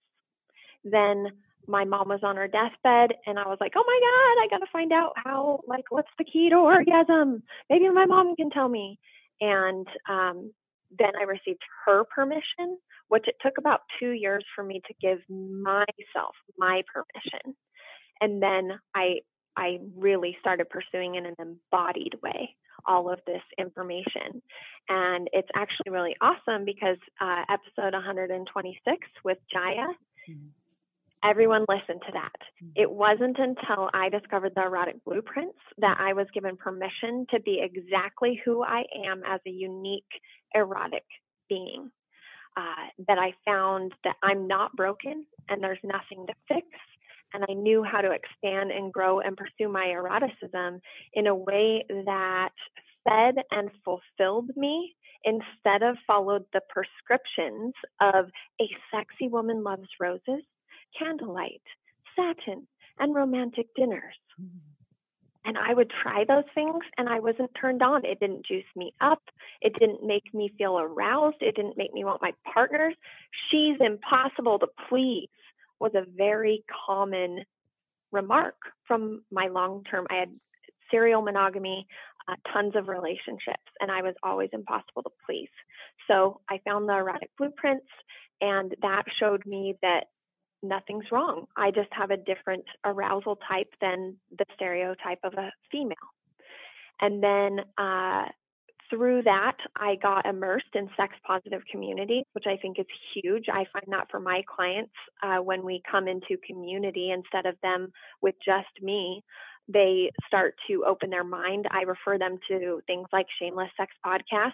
[0.84, 1.32] Then
[1.68, 4.64] my mom was on her deathbed and I was like, oh my God, I got
[4.64, 7.42] to find out how, like, what's the key to orgasm?
[7.68, 8.98] Maybe my mom can tell me.
[9.40, 10.52] And um,
[10.98, 12.78] then I received her permission,
[13.08, 17.54] which it took about two years for me to give myself my permission.
[18.20, 19.20] And then I,
[19.56, 24.40] I really started pursuing in an embodied way all of this information.
[24.88, 29.88] And it's actually really awesome because uh, episode 126 with Jaiya,
[30.30, 30.48] mm-hmm
[31.24, 32.32] everyone listened to that.
[32.62, 32.82] Mm-hmm.
[32.82, 37.62] It wasn't until I discovered the erotic blueprints that I was given permission to be
[37.62, 40.04] exactly who I am as a unique
[40.54, 41.04] erotic
[41.48, 41.90] being.
[42.56, 46.66] Uh, that I found that I'm not broken and there's nothing to fix.
[47.32, 50.80] And I knew how to expand and grow and pursue my eroticism
[51.12, 52.50] in a way that
[53.08, 58.26] fed and fulfilled me instead of followed the prescriptions of
[58.60, 60.42] a sexy woman loves roses
[60.98, 61.62] candlelight,
[62.14, 62.66] satin,
[62.98, 64.14] and romantic dinners.
[65.44, 68.04] And I would try those things and I wasn't turned on.
[68.04, 69.22] It didn't juice me up.
[69.62, 71.38] It didn't make me feel aroused.
[71.40, 72.94] It didn't make me want my partners.
[73.50, 75.28] She's impossible to please
[75.80, 77.44] was a very common
[78.12, 80.06] remark from my long term.
[80.10, 80.30] I had
[80.90, 81.86] serial monogamy,
[82.28, 85.50] uh, tons of relationships, and I was always impossible to please.
[86.08, 87.86] So I found the erotic blueprints,
[88.40, 90.08] and that showed me that
[90.62, 91.46] nothing's wrong.
[91.56, 95.96] I just have a different arousal type than the stereotype of a female.
[97.00, 98.26] And then uh,
[98.90, 103.44] through that, I got immersed in sex positive community, which I think is huge.
[103.48, 104.92] I find that for my clients,
[105.22, 107.92] uh, when we come into community instead of them
[108.22, 109.22] with just me,
[109.68, 111.66] they start to open their mind.
[111.70, 114.52] I refer them to things like Shameless Sex Podcast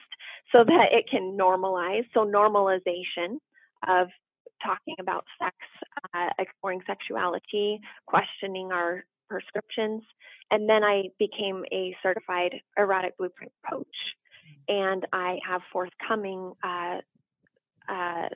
[0.50, 2.04] so that it can normalize.
[2.12, 3.38] So, normalization
[3.86, 4.08] of
[4.64, 5.56] talking about sex,
[6.14, 10.02] uh, exploring sexuality, questioning our prescriptions.
[10.50, 13.86] And then I became a certified erotic blueprint coach.
[14.68, 16.98] And I have forthcoming uh,
[17.88, 18.28] uh,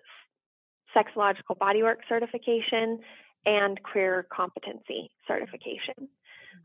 [0.96, 3.00] sexological bodywork certification
[3.46, 6.08] and queer competency certification.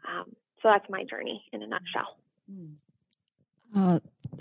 [0.07, 2.17] Um, so that's my journey in a nutshell.
[3.75, 3.99] Uh,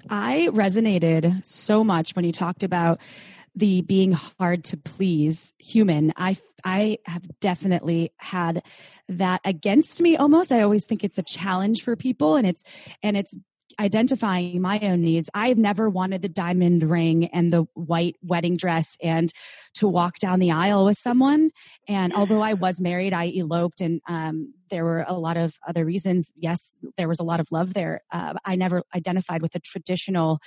[0.08, 3.00] I resonated so much when you talked about
[3.55, 8.62] the being hard to please human i i have definitely had
[9.09, 12.62] that against me almost i always think it's a challenge for people and it's
[13.03, 13.37] and it's
[13.79, 15.31] identifying my own needs.
[15.35, 19.33] I've never wanted the diamond ring and the white wedding dress and
[19.75, 21.51] to walk down the aisle with someone.
[21.88, 25.85] And although I was married, I eloped and um, there were a lot of other
[25.85, 26.33] reasons.
[26.37, 28.03] Yes, there was a lot of love there.
[28.11, 30.41] Uh, I never identified with the traditional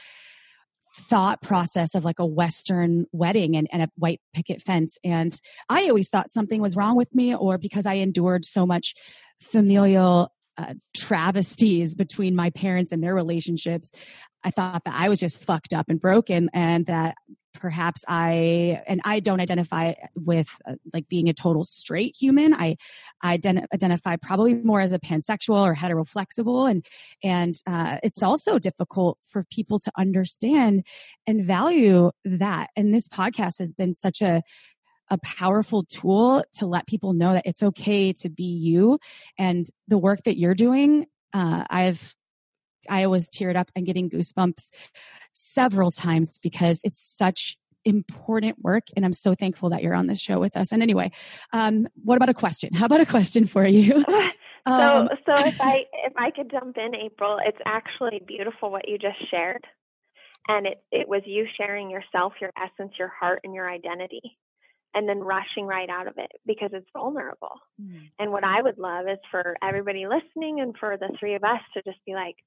[0.96, 4.98] thought process of like a Western wedding and, and, a white picket fence.
[5.04, 5.38] And
[5.70, 8.94] I always thought something was wrong with me, or because I endured so much
[9.42, 13.92] familial uh, travesties between my parents and their relationships,
[14.44, 17.16] I thought that I was just fucked up and broken, and that
[17.56, 22.54] perhaps I and I don't identify with uh, like being a total straight human.
[22.54, 22.78] I,
[23.22, 26.86] I ident- identify probably more as a pansexual or heteroflexible, and
[27.24, 30.84] and uh, it's also difficult for people to understand
[31.28, 32.70] and value that.
[32.76, 34.42] And this podcast has been such a
[35.10, 39.00] a powerful tool to let people know that it's okay to be you
[39.38, 41.06] and the work that you're doing.
[41.34, 42.16] Uh, I've
[42.90, 44.70] I was teared up and getting goosebumps
[45.34, 50.20] several times because it's such important work and i'm so thankful that you're on this
[50.20, 50.72] show with us.
[50.72, 51.12] And anyway
[51.54, 52.74] um, what about a question?
[52.74, 54.04] How about a question for you?
[54.68, 58.90] So um, so if i if i could jump in april it's actually beautiful what
[58.90, 59.64] you just shared.
[60.48, 64.40] And it it was you sharing yourself your essence your heart and your identity
[64.96, 67.60] and then rushing right out of it because it's vulnerable.
[67.82, 68.06] Mm-hmm.
[68.18, 71.60] And what I would love is for everybody listening and for the three of us
[71.74, 72.38] to just be like,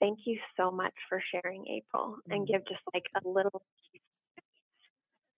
[0.00, 3.62] thank you so much for sharing, April, and give just like a little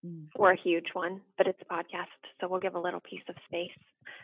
[0.07, 0.27] mm.
[0.37, 2.07] or a huge one, but it's a podcast,
[2.41, 3.71] so we'll give a little piece of space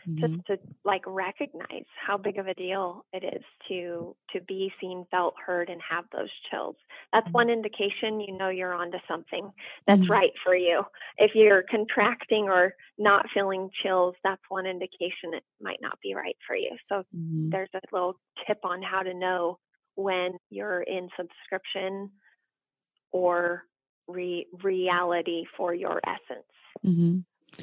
[0.07, 0.35] mm-hmm.
[0.35, 5.05] just to like recognize how big of a deal it is to to be seen,
[5.11, 6.75] felt, heard, and have those chills.
[7.11, 7.33] That's mm-hmm.
[7.33, 9.51] one indication you know you're onto something
[9.87, 10.11] that's mm-hmm.
[10.11, 10.83] right for you.
[11.17, 16.37] If you're contracting or not feeling chills, that's one indication it might not be right
[16.45, 16.75] for you.
[16.89, 17.49] So mm-hmm.
[17.49, 19.59] there's a little tip on how to know
[19.95, 22.09] when you're in subscription
[23.11, 23.63] or
[24.07, 26.45] re- reality for your essence.
[26.85, 27.19] Mm-hmm.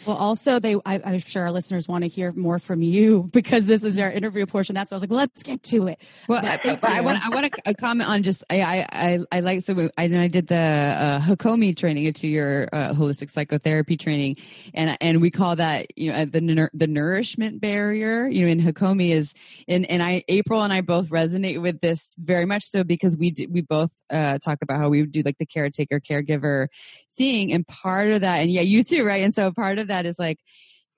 [0.07, 3.67] Well, also, they I, am sure our listeners want to hear more from you because
[3.67, 4.75] this is our interview portion.
[4.75, 6.01] That's why I was like, let's get to it.
[6.29, 9.91] Well, I, I, want I want to comment on just I I I like so
[9.99, 14.37] I I did the uh, Hakomi training, a two year uh, holistic psychotherapy training,
[14.75, 18.27] and and we call that you know the the nourishment barrier.
[18.27, 19.35] You know, in Hakomi is
[19.69, 23.33] and and I April and I both resonate with this very much so because we
[23.33, 26.67] do, we both uh, talk about how we would do like the caretaker caregiver
[27.17, 30.07] thing and part of that and yeah you too right and so part of that
[30.07, 30.39] is like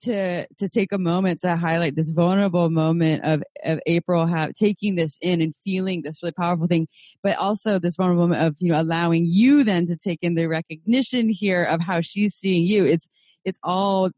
[0.03, 4.97] to to take a moment to highlight this vulnerable moment of of April have taking
[4.97, 6.89] this in and feeling this really powerful thing,
[7.23, 10.47] but also this vulnerable moment of you know allowing you then to take in the
[10.47, 12.85] recognition here of how she's seeing you.
[12.85, 13.09] It's
[13.45, 14.11] it's all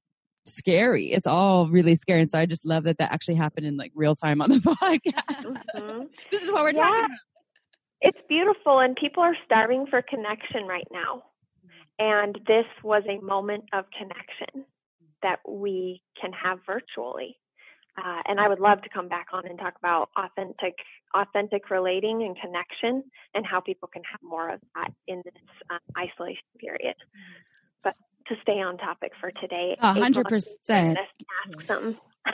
[0.46, 1.12] scary.
[1.12, 3.92] It's all really scary, and so I just love that that actually happened in like
[3.94, 5.58] real time on the podcast.
[5.76, 6.04] Mm-hmm.
[6.30, 6.88] this is what we're yeah.
[6.88, 7.18] talking about.
[8.04, 11.22] It's beautiful, and people are starving for connection right now.
[11.98, 14.66] And this was a moment of connection
[15.22, 17.38] that we can have virtually.
[17.96, 20.74] Uh, and I would love to come back on and talk about authentic,
[21.14, 25.34] authentic relating and connection, and how people can have more of that in this
[25.70, 26.96] uh, isolation period.
[27.82, 27.96] But
[28.26, 30.98] to stay on topic for today, a hundred percent.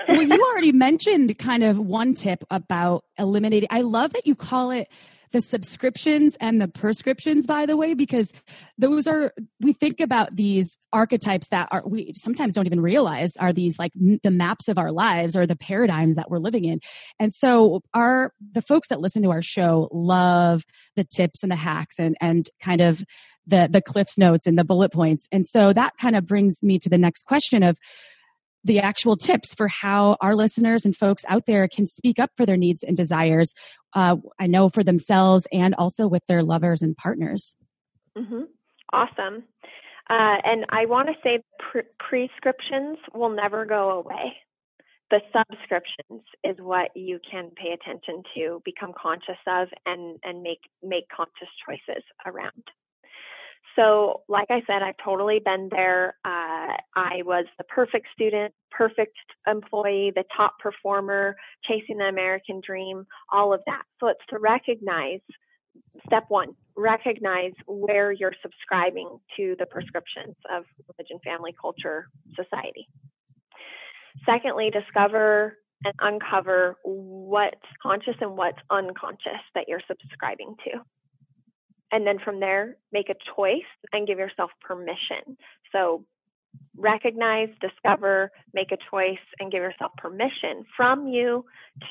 [0.09, 3.69] Well, you already mentioned kind of one tip about eliminating.
[3.71, 4.89] I love that you call it
[5.33, 8.33] the subscriptions and the prescriptions, by the way, because
[8.79, 13.53] those are, we think about these archetypes that are, we sometimes don't even realize are
[13.53, 16.81] these like the maps of our lives or the paradigms that we're living in.
[17.21, 20.65] And so our, the folks that listen to our show love
[20.97, 23.05] the tips and the hacks and, and kind of
[23.47, 25.29] the, the cliffs notes and the bullet points.
[25.31, 27.79] And so that kind of brings me to the next question of,
[28.65, 32.45] the actual tips for how our listeners and folks out there can speak up for
[32.45, 33.55] their needs and desires.
[33.95, 37.57] Uh, I know for themselves and also with their lovers and partners.
[38.17, 38.43] Mm-hmm.
[38.93, 39.45] Awesome.
[40.09, 44.37] Uh, and I want to say pre- prescriptions will never go away.
[45.11, 50.61] The subscriptions is what you can pay attention to, become conscious of, and and make
[50.85, 52.63] make conscious choices around.
[53.81, 56.17] So, like I said, I've totally been there.
[56.23, 59.17] Uh, I was the perfect student, perfect
[59.47, 61.35] employee, the top performer,
[61.67, 63.83] chasing the American dream, all of that.
[63.99, 65.21] So, it's to recognize
[66.07, 72.89] step one recognize where you're subscribing to the prescriptions of religion, family, culture, society.
[74.27, 80.81] Secondly, discover and uncover what's conscious and what's unconscious that you're subscribing to
[81.93, 85.37] and then from there make a choice and give yourself permission.
[85.73, 86.05] So
[86.77, 91.45] recognize discover make a choice and give yourself permission from you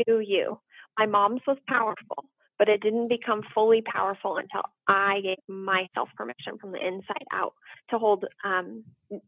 [0.06, 0.60] to you.
[0.98, 2.26] My mom's was powerful
[2.60, 7.54] but it didn't become fully powerful until i gave myself permission from the inside out
[7.90, 8.84] to hold um,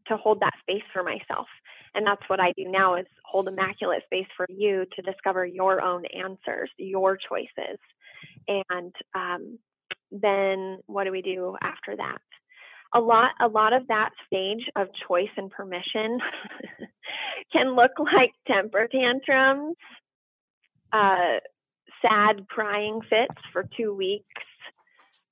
[0.07, 1.47] to hold that space for myself.
[1.95, 5.81] And that's what i do now is hold immaculate space for you to discover your
[5.81, 7.79] own answers your choices.
[8.47, 9.57] And um,
[10.11, 12.21] then what do we do after that?
[12.93, 16.19] A lot, a lot of that stage of choice and permission
[17.53, 19.77] can look like temper tantrums,
[20.91, 21.39] uh,
[22.01, 24.25] sad crying fits for two weeks,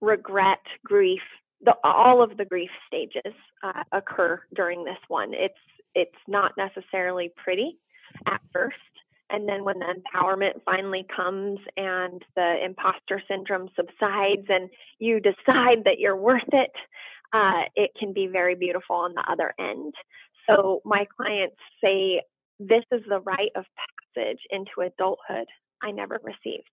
[0.02, 1.22] regret, grief.
[1.62, 5.34] The, all of the grief stages uh, occur during this one.
[5.34, 5.56] It's
[5.96, 7.78] it's not necessarily pretty
[8.28, 8.76] at first,
[9.30, 15.84] and then when the empowerment finally comes and the imposter syndrome subsides and you decide
[15.86, 16.72] that you're worth it,
[17.32, 19.94] uh, it can be very beautiful on the other end.
[20.50, 22.22] So my clients say,
[22.60, 23.66] this is the rite of
[24.16, 25.48] passage into adulthood
[25.82, 26.68] I never received.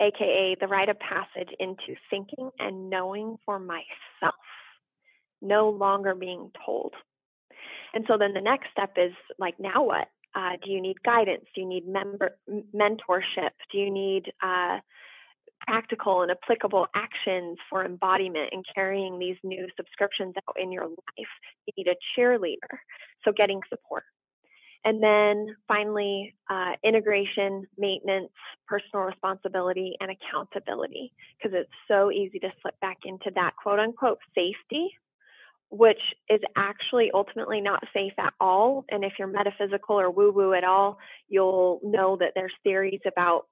[0.00, 4.34] AKA the rite of passage into thinking and knowing for myself,
[5.42, 6.94] no longer being told.
[7.92, 10.08] And so then the next step is like, now what?
[10.34, 11.44] Uh, do you need guidance?
[11.54, 12.36] Do you need member
[12.74, 13.50] mentorship?
[13.72, 14.78] Do you need uh,
[15.66, 21.32] practical and applicable actions for embodiment and carrying these new subscriptions out in your life?
[21.66, 22.78] You need a cheerleader,
[23.24, 24.04] so getting support.
[24.84, 28.30] And then finally, uh, integration, maintenance,
[28.66, 34.18] personal responsibility, and accountability, because it's so easy to slip back into that quote unquote
[34.34, 34.88] safety
[35.70, 36.00] which
[36.30, 38.84] is actually ultimately not safe at all.
[38.90, 40.98] And if you're metaphysical or woo woo at all,
[41.28, 43.46] you'll know that there's theories about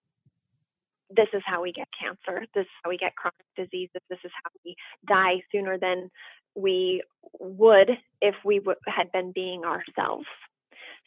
[1.11, 4.33] this is how we get cancer, this is how we get chronic diseases, this is
[4.43, 4.75] how we
[5.07, 6.11] die sooner than
[6.55, 7.03] we
[7.39, 7.91] would
[8.21, 10.27] if we w- had been being ourselves.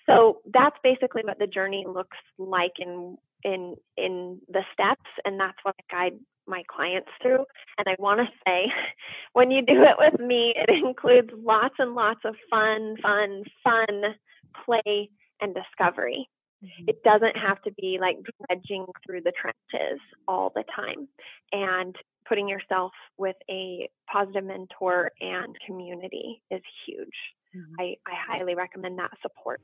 [0.06, 5.58] so that's basically what the journey looks like in in in the steps and that's
[5.64, 7.46] what I guide my clients through
[7.78, 8.72] and I want to say
[9.34, 14.16] when you do it with me it includes lots and lots of fun fun fun
[14.66, 15.10] play
[15.42, 16.28] and discovery
[16.64, 16.86] mm-hmm.
[16.88, 18.18] it doesn't have to be like
[18.48, 21.08] dredging through the trenches all the time
[21.52, 21.96] and
[22.28, 27.08] putting yourself with a positive mentor and community is huge
[27.56, 27.74] mm-hmm.
[27.80, 29.62] I, I highly recommend that support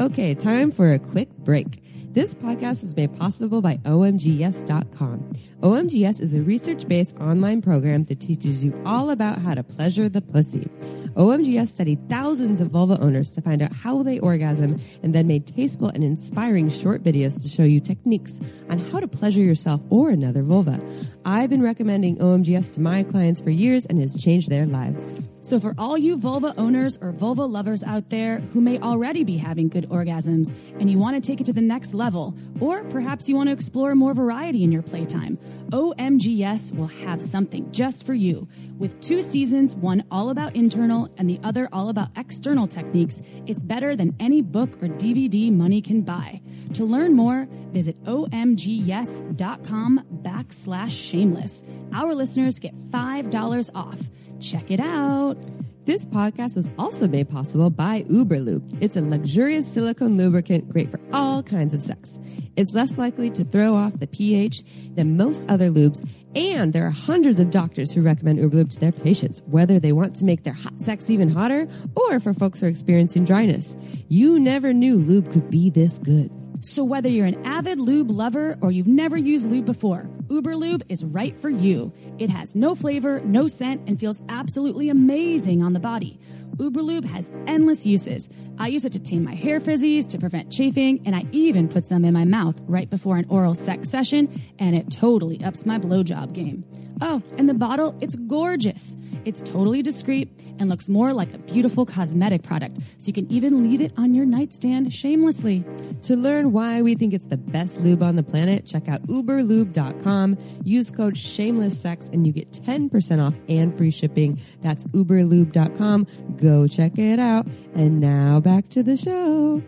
[0.00, 1.82] Okay, time for a quick break.
[2.12, 5.32] This podcast is made possible by OMGYes.com.
[5.60, 10.08] OMGyes is a research based online program that teaches you all about how to pleasure
[10.08, 10.70] the pussy.
[11.16, 15.48] OMGyes studied thousands of vulva owners to find out how they orgasm and then made
[15.48, 18.38] tasteful and inspiring short videos to show you techniques
[18.70, 20.80] on how to pleasure yourself or another vulva.
[21.24, 25.16] I've been recommending OMGyes to my clients for years and has changed their lives.
[25.48, 29.38] So, for all you vulva owners or vulva lovers out there who may already be
[29.38, 33.30] having good orgasms and you want to take it to the next level, or perhaps
[33.30, 35.38] you want to explore more variety in your playtime,
[35.70, 38.46] OMGyes will have something just for you.
[38.78, 43.60] With two seasons, one all about internal and the other all about external techniques, it's
[43.60, 46.40] better than any book or DVD money can buy.
[46.74, 51.64] To learn more, visit omgyes.com backslash shameless.
[51.92, 53.98] Our listeners get $5 off.
[54.38, 55.36] Check it out.
[55.84, 58.76] This podcast was also made possible by Uberlube.
[58.80, 62.20] It's a luxurious silicone lubricant great for all kinds of sex.
[62.56, 64.62] It's less likely to throw off the pH
[64.94, 68.92] than most other lubes, and there are hundreds of doctors who recommend Uberlube to their
[68.92, 72.66] patients, whether they want to make their hot sex even hotter or for folks who
[72.66, 73.76] are experiencing dryness.
[74.08, 76.30] You never knew lube could be this good.
[76.60, 81.04] So whether you're an avid lube lover or you've never used lube before, Uberlube is
[81.04, 81.92] right for you.
[82.18, 86.18] It has no flavor, no scent, and feels absolutely amazing on the body.
[86.56, 88.28] Uberlube has endless uses.
[88.58, 91.86] I use it to tame my hair frizzies, to prevent chafing, and I even put
[91.86, 95.78] some in my mouth right before an oral sex session, and it totally ups my
[95.78, 96.64] blowjob game.
[97.00, 98.96] Oh, and the bottle, it's gorgeous.
[99.24, 100.28] It's totally discreet
[100.58, 104.14] and looks more like a beautiful cosmetic product, so you can even leave it on
[104.14, 105.64] your nightstand shamelessly.
[106.02, 110.38] To learn why we think it's the best lube on the planet, check out uberlube.com.
[110.64, 114.40] Use code shamelesssex and you get 10% off and free shipping.
[114.60, 116.06] That's uberlube.com.
[116.36, 117.46] Go check it out.
[117.74, 119.62] And now back to the show.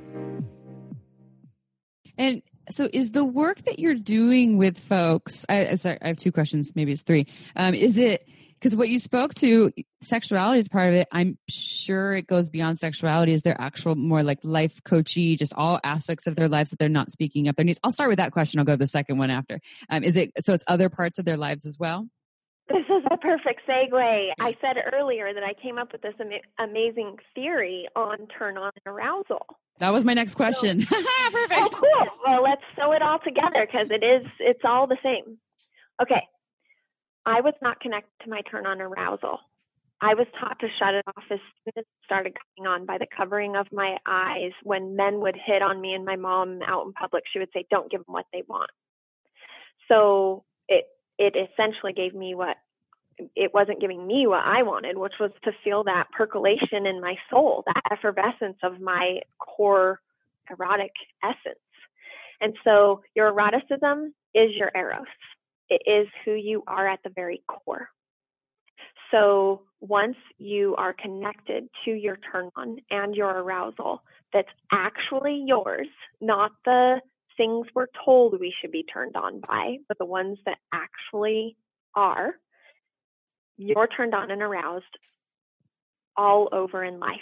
[2.19, 6.33] And so is the work that you're doing with folks I, sorry, I have two
[6.33, 7.27] questions maybe it's three.
[7.57, 8.27] Um, is it
[8.61, 11.09] because what you spoke to sexuality is part of it.
[11.11, 13.33] I'm sure it goes beyond sexuality.
[13.33, 16.91] Is there actual more like life coachy just all aspects of their lives that they're
[16.91, 17.81] not speaking up their needs?
[17.83, 18.59] I'll start with that question.
[18.61, 19.61] I'll go to the second one after.
[19.89, 22.07] Um, is it so it's other parts of their lives as well
[22.71, 24.29] this is a perfect segue.
[24.39, 28.71] I said earlier that I came up with this am- amazing theory on turn on
[28.85, 29.47] and arousal.
[29.79, 30.83] That was my next question.
[30.83, 30.97] So,
[31.33, 31.61] perfect.
[31.61, 32.07] Oh, cool.
[32.27, 35.39] Well, let's sew it all together because it is, it's all the same.
[36.01, 36.23] Okay.
[37.27, 39.41] I was not connected to my turn on arousal.
[40.03, 42.97] I was taught to shut it off as soon as it started coming on by
[42.97, 44.53] the covering of my eyes.
[44.63, 47.67] When men would hit on me and my mom out in public, she would say,
[47.71, 48.71] Don't give them what they want.
[49.89, 50.87] So it
[51.21, 52.57] it essentially gave me what
[53.37, 57.17] it wasn't giving me what I wanted, which was to feel that percolation in my
[57.29, 60.01] soul, that effervescence of my core
[60.51, 60.93] erotic
[61.23, 61.59] essence.
[62.41, 65.05] And so your eroticism is your eros.
[65.69, 67.91] It is who you are at the very core.
[69.11, 74.03] So once you are connected to your turn on and your arousal
[74.33, 75.89] that's actually yours,
[76.23, 77.03] not the
[77.41, 81.57] things we're told we should be turned on by, but the ones that actually
[81.95, 82.35] are,
[83.57, 84.85] you're turned on and aroused
[86.19, 87.17] all over in life.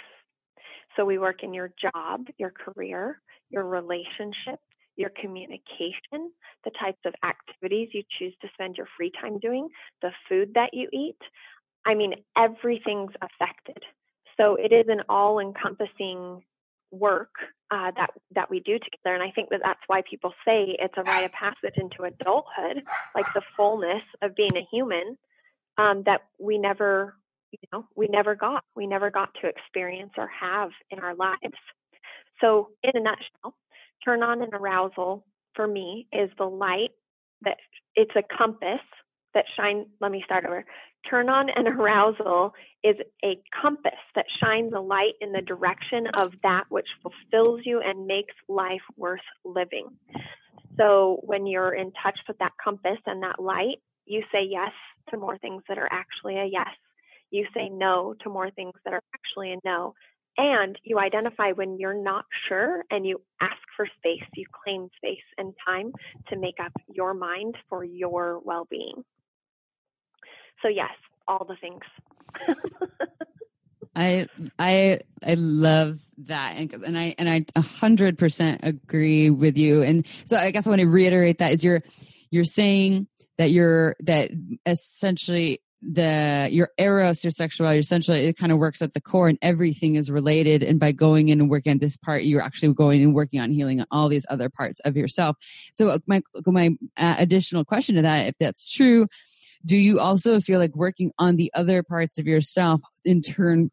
[0.97, 4.59] So we work in your job, your career, your relationship,
[4.97, 6.33] your communication,
[6.65, 9.69] the types of activities you choose to spend your free time doing,
[10.03, 11.19] the food that you eat.
[11.87, 13.81] I mean, everything's affected.
[14.37, 16.43] So it is an all encompassing
[16.91, 17.31] work
[17.71, 20.95] uh, that that we do together, and I think that that's why people say it's
[20.97, 22.83] a rite of passage into adulthood,
[23.15, 25.17] like the fullness of being a human
[25.77, 27.15] um, that we never,
[27.53, 31.59] you know, we never got, we never got to experience or have in our lives.
[32.41, 33.55] So, in a nutshell,
[34.05, 36.91] turn on and arousal for me is the light
[37.43, 37.59] that
[37.95, 38.81] it's a compass
[39.35, 40.65] that shine let me start over
[41.09, 46.33] turn on and arousal is a compass that shines a light in the direction of
[46.43, 49.89] that which fulfills you and makes life worth living.
[50.77, 53.79] So when you're in touch with that compass and that light
[54.09, 54.73] you say yes
[55.11, 56.69] to more things that are actually a yes.
[57.31, 59.95] You say no to more things that are actually a no.
[60.39, 65.19] And you identify when you're not sure and you ask for space, you claim space
[65.37, 65.93] and time
[66.29, 69.05] to make up your mind for your well being.
[70.63, 70.91] So, yes,
[71.27, 71.83] all the things.
[73.97, 74.27] I
[74.59, 79.83] I I love that, and and I and I a hundred percent agree with you.
[79.83, 81.83] And so I guess I want to reiterate that is you're
[82.31, 84.31] you're saying that you're that
[84.67, 89.39] essentially the your eros your sexuality essentially it kind of works at the core and
[89.41, 93.01] everything is related and by going in and working on this part you're actually going
[93.01, 95.37] and working on healing all these other parts of yourself
[95.73, 99.07] so uh, my my uh, additional question to that if that's true
[99.65, 103.71] do you also feel like working on the other parts of yourself in turn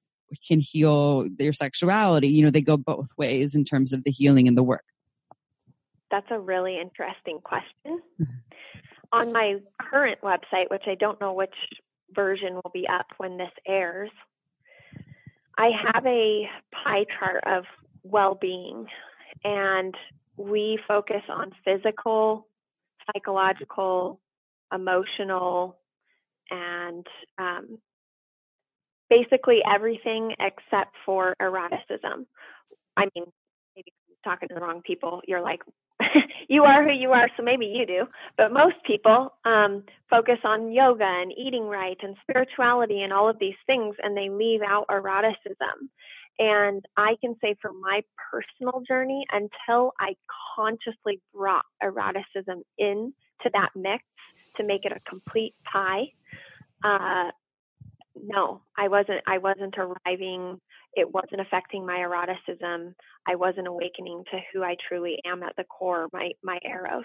[0.47, 2.27] can heal their sexuality?
[2.27, 4.85] You know they go both ways in terms of the healing and the work.
[6.11, 8.01] That's a really interesting question.
[8.19, 8.23] Mm-hmm.
[9.13, 11.53] On my current website which i don't know which
[12.13, 14.11] version will be up when this airs.
[15.57, 17.63] I have a pie chart of
[18.03, 18.87] well being,
[19.43, 19.95] and
[20.37, 22.47] we focus on physical,
[23.07, 24.19] psychological,
[24.73, 25.77] emotional,
[26.51, 27.05] and
[27.37, 27.79] um,
[29.09, 32.27] basically everything except for eroticism.
[32.97, 33.25] I mean,
[33.75, 35.21] maybe I'm talking to the wrong people.
[35.27, 35.61] You're like,
[36.49, 38.05] you are who you are, so maybe you do.
[38.37, 43.39] But most people um, focus on yoga and eating right and spirituality and all of
[43.39, 45.89] these things, and they leave out eroticism.
[46.37, 48.01] And I can say for my
[48.31, 50.15] personal journey, until I
[50.55, 53.13] consciously brought eroticism in
[53.43, 54.03] to that mix
[54.57, 56.05] to make it a complete pie,
[56.83, 57.31] uh,
[58.15, 59.21] no, I wasn't.
[59.27, 60.59] I wasn't arriving
[60.95, 62.95] it wasn't affecting my eroticism.
[63.27, 67.03] I wasn't awakening to who I truly am at the core, my my eros.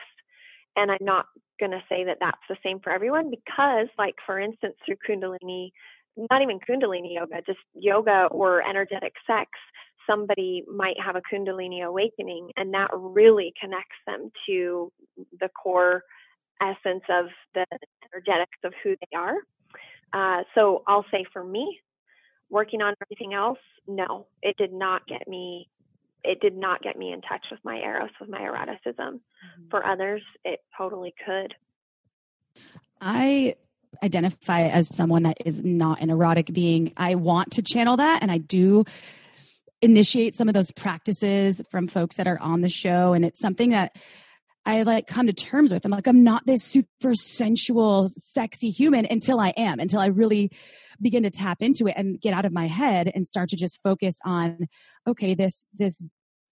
[0.77, 1.27] And I'm not
[1.59, 5.71] going to say that that's the same for everyone because, like for instance, through Kundalini,
[6.31, 9.51] not even Kundalini yoga, just yoga or energetic sex,
[10.09, 14.93] somebody might have a Kundalini awakening, and that really connects them to
[15.41, 16.05] the core
[16.61, 17.67] essence of the
[18.13, 19.37] energetics of who they are.
[20.13, 21.79] Uh, so I'll say for me,
[22.51, 25.69] working on everything else, no, it did not get me.
[26.23, 28.95] It did not get me in touch with my eros, with my eroticism.
[28.97, 29.69] Mm-hmm.
[29.71, 31.55] For others, it totally could.
[33.01, 33.55] I
[34.03, 36.93] identify as someone that is not an erotic being.
[36.97, 38.85] I want to channel that, and I do
[39.83, 43.71] initiate some of those practices from folks that are on the show, and it's something
[43.71, 43.97] that
[44.67, 45.85] I like come to terms with.
[45.85, 50.51] I'm like, I'm not this super sensual, sexy human until I am, until I really
[51.01, 53.81] begin to tap into it and get out of my head and start to just
[53.83, 54.69] focus on
[55.07, 56.03] okay this this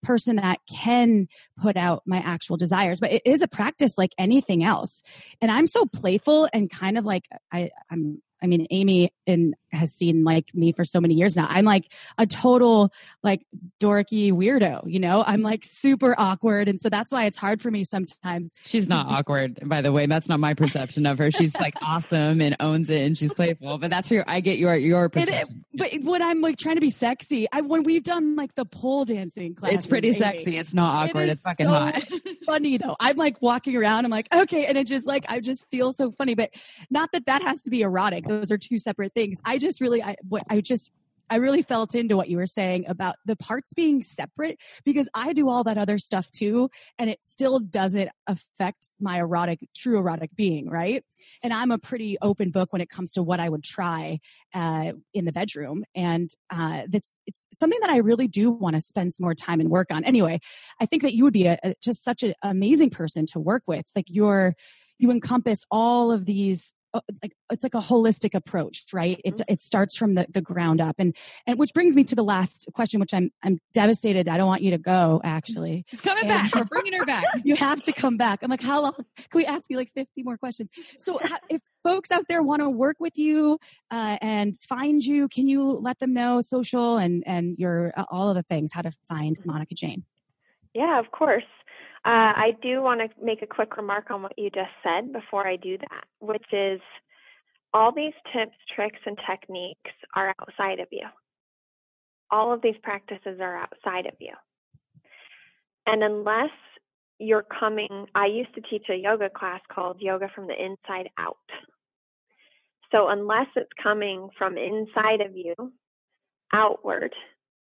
[0.01, 1.27] person that can
[1.61, 5.03] put out my actual desires but it is a practice like anything else
[5.41, 9.93] and i'm so playful and kind of like i i'm I mean, Amy and has
[9.93, 11.47] seen like me for so many years now.
[11.49, 12.91] I'm like a total
[13.23, 13.45] like
[13.79, 15.23] dorky weirdo, you know?
[15.25, 16.67] I'm like super awkward.
[16.67, 18.53] And so that's why it's hard for me sometimes.
[18.63, 20.05] She's not be- awkward, by the way.
[20.05, 21.31] That's not my perception of her.
[21.31, 23.77] She's like awesome and owns it and she's playful.
[23.77, 25.63] But that's your I get your your perception.
[25.73, 28.65] It, but when I'm like trying to be sexy, I when we've done like the
[28.65, 29.73] pole dancing class.
[29.73, 30.57] It's pretty sexy.
[30.57, 31.29] It's not awkward.
[31.29, 32.07] It it's fucking so hot.
[32.45, 32.95] funny though.
[32.99, 36.11] I'm like walking around, I'm like, okay, and it just like I just feel so
[36.11, 36.33] funny.
[36.33, 36.51] But
[36.89, 39.39] not that that has to be erotic those are two separate things.
[39.43, 40.91] I just really, I, what, I just
[41.29, 45.33] I really felt into what you were saying about the parts being separate because I
[45.33, 50.35] do all that other stuff too, and it still doesn't affect my erotic, true erotic
[50.35, 51.03] being, right?
[51.43, 54.19] And I'm a pretty open book when it comes to what I would try
[54.53, 58.81] uh, in the bedroom, and uh, that's it's something that I really do want to
[58.81, 60.03] spend some more time and work on.
[60.03, 60.39] Anyway,
[60.81, 63.63] I think that you would be a, a, just such an amazing person to work
[63.67, 63.85] with.
[63.95, 64.55] Like you're
[64.97, 69.19] you encompass all of these like it's like a holistic approach right?
[69.23, 69.53] It, mm-hmm.
[69.53, 70.95] it starts from the, the ground up.
[70.99, 71.15] And
[71.45, 74.27] and which brings me to the last question which i'm i'm devastated.
[74.27, 75.85] I don't want you to go actually.
[75.87, 76.55] She's coming and back.
[76.55, 77.25] We're bringing her back.
[77.43, 78.39] You have to come back.
[78.43, 78.93] I'm like how long?
[78.93, 80.69] Can we ask you like 50 more questions?
[80.97, 81.19] So
[81.49, 83.59] if folks out there want to work with you
[83.91, 88.29] uh, and find you can you let them know social and and your uh, all
[88.29, 90.03] of the things how to find monica jayne?
[90.73, 91.43] Yeah of course
[92.05, 95.47] uh, I do want to make a quick remark on what you just said before
[95.47, 96.79] I do that, which is
[97.73, 101.05] all these tips, tricks, and techniques are outside of you.
[102.31, 104.33] All of these practices are outside of you.
[105.85, 106.51] And unless
[107.19, 111.35] you're coming, I used to teach a yoga class called Yoga from the Inside Out.
[112.91, 115.53] So unless it's coming from inside of you
[116.53, 117.13] outward,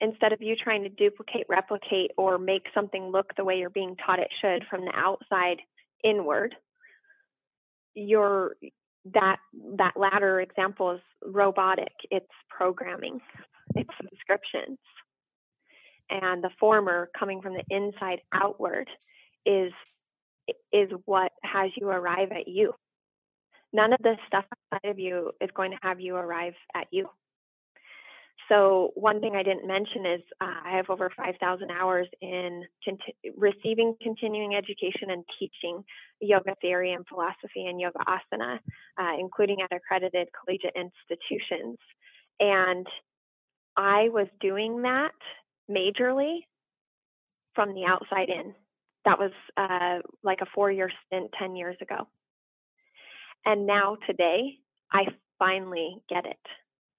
[0.01, 3.95] instead of you trying to duplicate, replicate, or make something look the way you're being
[4.05, 5.57] taught it should from the outside
[6.03, 6.55] inward,
[7.95, 8.55] your
[9.13, 9.37] that
[9.77, 11.93] that latter example is robotic.
[12.11, 13.21] It's programming.
[13.75, 14.79] It's subscriptions.
[16.11, 18.89] and the former coming from the inside outward
[19.45, 19.71] is
[20.73, 22.73] is what has you arrive at you
[23.73, 27.07] none of this stuff outside of you is going to have you arrive at you
[28.51, 33.15] so one thing I didn't mention is uh, I have over 5,000 hours in conti-
[33.37, 35.81] receiving continuing education and teaching
[36.19, 38.59] yoga theory and philosophy and yoga asana,
[38.99, 41.77] uh, including at accredited collegiate institutions.
[42.41, 42.85] And
[43.77, 45.13] I was doing that
[45.69, 46.39] majorly
[47.55, 48.53] from the outside in.
[49.05, 52.05] That was uh, like a four year stint 10 years ago.
[53.45, 54.57] And now today,
[54.91, 55.05] I
[55.39, 56.37] finally get it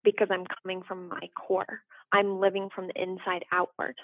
[0.05, 1.80] because I'm coming from my core.
[2.12, 3.94] I'm living from the inside outward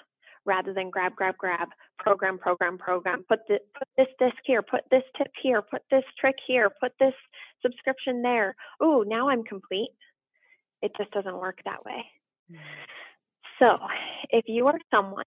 [0.45, 1.67] rather than grab, grab, grab,
[1.99, 6.03] program, program, program, put, the, put this disc here, put this tip here, put this
[6.19, 7.13] trick here, put this
[7.61, 8.55] subscription there.
[8.79, 9.91] Oh, now I'm complete.
[10.81, 12.05] It just doesn't work that way.
[13.59, 13.77] So
[14.29, 15.25] if you are someone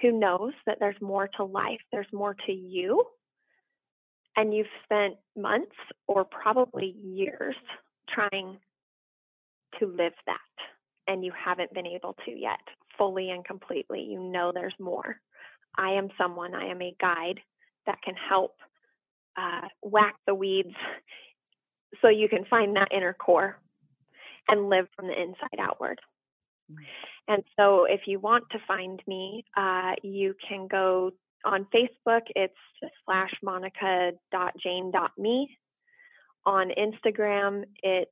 [0.00, 3.04] who knows that there's more to life, there's more to you,
[4.36, 5.76] and you've spent months
[6.08, 7.54] or probably years
[8.08, 8.58] trying
[9.78, 10.38] to live that
[11.06, 12.60] and you haven't been able to yet
[12.96, 14.02] fully and completely.
[14.02, 15.16] You know there's more.
[15.76, 17.40] I am someone, I am a guide
[17.86, 18.56] that can help
[19.36, 20.74] uh, whack the weeds
[22.00, 23.58] so you can find that inner core
[24.48, 26.00] and live from the inside outward.
[27.28, 31.12] And so if you want to find me, uh, you can go
[31.44, 32.54] on Facebook, it's
[33.04, 35.58] slash monica.jayne.me.
[36.44, 38.10] On Instagram, it's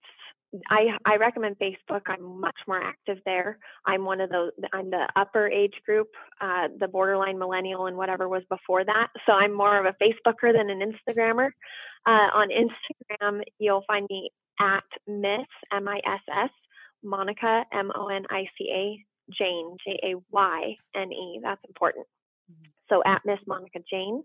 [0.68, 2.02] I, I recommend Facebook.
[2.06, 3.58] I'm much more active there.
[3.86, 6.08] I'm one of those, I'm the upper age group,
[6.40, 9.08] uh, the borderline millennial and whatever was before that.
[9.26, 11.50] So I'm more of a Facebooker than an Instagrammer.
[12.06, 16.50] Uh, on Instagram, you'll find me at Miss, M I S S,
[17.02, 21.40] Monica, M O N I C A, Jayne, J A Y N E.
[21.42, 22.06] That's important.
[22.88, 24.24] So at Miss Monica Jayne.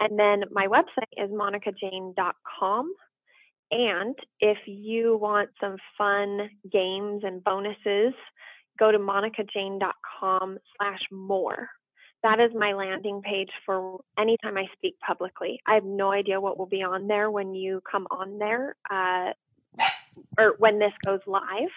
[0.00, 2.94] And then my website is monicajayne.com.
[3.72, 8.12] And if you want some fun games and bonuses,
[8.78, 11.68] go to monicajayne.com slash more.
[12.22, 15.58] That is my landing page for anytime I speak publicly.
[15.66, 19.32] I have no idea what will be on there when you come on there uh,
[20.38, 21.70] or when this goes live.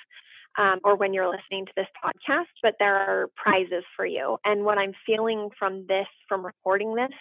[0.57, 4.37] Um, or when you're listening to this podcast, but there are prizes for you.
[4.45, 7.11] And what I'm feeling from this, from recording this,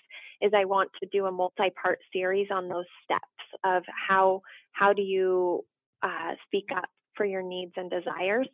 [0.41, 3.25] is I want to do a multi-part series on those steps
[3.64, 4.43] of how
[4.75, 5.64] how do you
[6.03, 6.85] uh, speak up
[7.16, 8.49] for your needs and desires.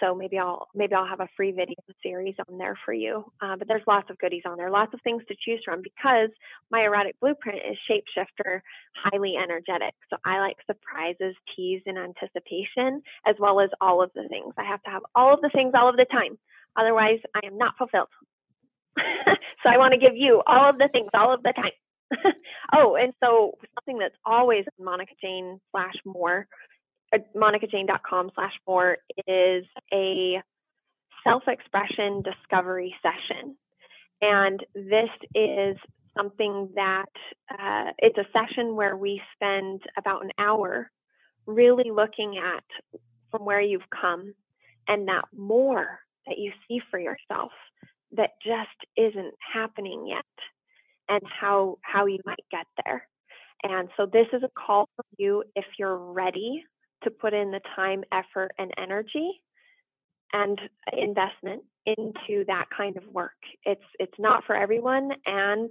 [0.00, 3.24] So maybe I'll maybe I'll have a free video series on there for you.
[3.42, 6.30] Uh, but there's lots of goodies on there, lots of things to choose from because
[6.70, 8.60] my erotic blueprint is shapeshifter,
[8.94, 9.94] highly energetic.
[10.08, 14.54] So I like surprises, tease, and anticipation, as well as all of the things.
[14.56, 16.38] I have to have all of the things all of the time.
[16.76, 18.08] Otherwise, I am not fulfilled.
[18.98, 21.72] so I want to give you all of the things all of the time.
[22.74, 26.46] oh, and so something that's always Monica Jayne slash more,
[27.14, 30.40] uh, monicajayne.com slash more is a
[31.24, 33.56] self-expression discovery session.
[34.20, 35.76] And this is
[36.16, 37.12] something that
[37.50, 40.90] uh, it's a session where we spend about an hour
[41.46, 43.00] really looking at
[43.30, 44.34] from where you've come
[44.88, 47.52] and that more that you see for yourself
[48.12, 50.24] that just isn't happening yet
[51.08, 53.06] and how how you might get there.
[53.62, 56.64] And so this is a call for you if you're ready
[57.04, 59.40] to put in the time, effort and energy
[60.32, 60.60] and
[60.92, 63.32] investment into that kind of work.
[63.64, 65.70] It's it's not for everyone and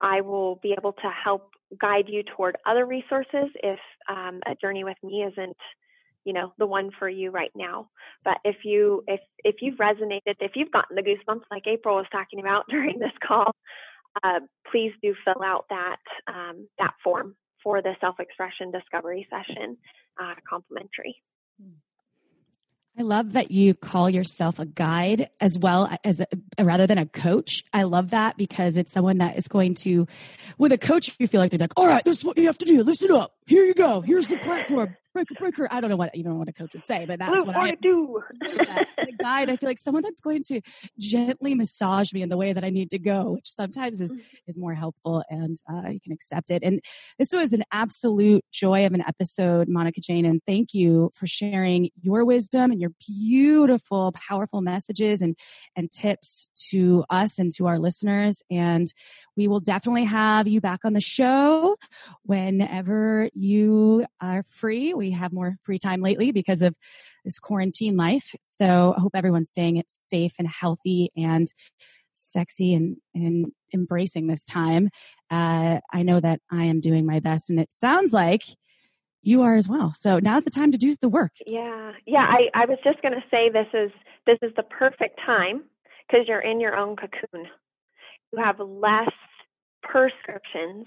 [0.00, 1.50] I will be able to help
[1.80, 5.56] guide you toward other resources if um, a journey with me isn't
[6.24, 7.88] you know the one for you right now
[8.24, 12.06] but if you if if you've resonated if you've gotten the goosebumps like april was
[12.12, 13.54] talking about during this call
[14.22, 14.40] uh,
[14.70, 19.76] please do fill out that um, that form for the self-expression discovery session
[20.20, 21.16] uh, complimentary
[22.98, 27.04] I love that you call yourself a guide as well as a, rather than a
[27.04, 27.62] coach.
[27.70, 30.06] I love that because it's someone that is going to,
[30.56, 32.56] with a coach, you feel like they're like, all right, this is what you have
[32.56, 32.82] to do.
[32.82, 33.35] Listen up.
[33.46, 34.00] Here you go.
[34.00, 35.68] Here's the platform breaker, breaker.
[35.70, 37.74] I don't know what even what a coach would say, but that's what, what I
[37.80, 38.22] do.
[38.42, 40.60] a guide, I feel like someone that's going to
[40.98, 44.20] gently massage me in the way that I need to go, which sometimes is mm.
[44.46, 46.62] is more helpful, and uh, you can accept it.
[46.62, 46.80] And
[47.18, 51.90] this was an absolute joy of an episode, Monica Jayne, and thank you for sharing
[52.02, 55.34] your wisdom and your beautiful, powerful messages and
[55.74, 58.42] and tips to us and to our listeners.
[58.50, 58.86] And
[59.34, 61.76] we will definitely have you back on the show
[62.22, 64.94] whenever you are free.
[64.94, 66.74] We have more free time lately because of
[67.24, 68.34] this quarantine life.
[68.40, 71.52] So I hope everyone's staying safe and healthy and
[72.14, 74.88] sexy and, and embracing this time.
[75.30, 78.42] Uh, I know that I am doing my best, and it sounds like
[79.22, 79.92] you are as well.
[79.94, 81.32] So now's the time to do the work.
[81.46, 82.26] Yeah, yeah.
[82.26, 83.90] I, I was just going to say this is
[84.26, 85.64] this is the perfect time
[86.08, 87.46] because you're in your own cocoon.
[88.32, 89.12] You have less
[89.82, 90.86] prescriptions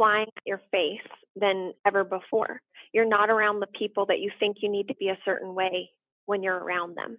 [0.00, 2.62] flying at your face than ever before.
[2.94, 5.90] You're not around the people that you think you need to be a certain way
[6.24, 7.18] when you're around them,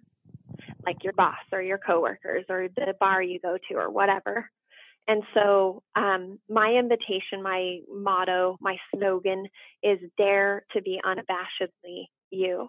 [0.84, 4.50] like your boss or your coworkers or the bar you go to or whatever.
[5.06, 9.46] And so, um, my invitation, my motto, my slogan
[9.84, 12.68] is dare to be unabashedly you.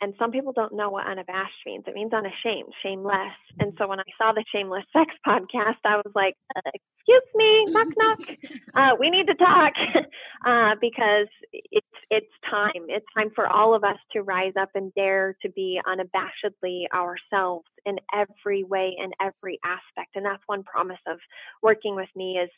[0.00, 1.84] And some people don't know what unabashed means.
[1.86, 3.36] It means unashamed, shameless.
[3.58, 7.66] And so when I saw the Shameless Sex podcast, I was like, uh, excuse me,
[7.68, 8.18] knock, knock.
[8.72, 9.72] Uh, we need to talk
[10.46, 12.86] uh, because it's, it's time.
[12.88, 17.66] It's time for all of us to rise up and dare to be unabashedly ourselves
[17.84, 20.14] in every way, in every aspect.
[20.14, 21.18] And that's one promise of
[21.62, 22.50] working with me is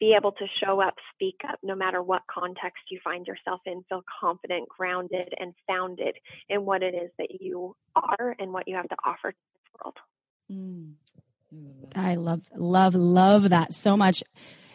[0.00, 3.84] be able to show up, speak up, no matter what context you find yourself in,
[3.88, 6.16] feel confident, grounded, and founded
[6.48, 9.82] in what it is that you are and what you have to offer to this
[9.82, 9.96] world.
[10.52, 10.92] Mm.
[11.96, 14.22] I love, love, love that so much.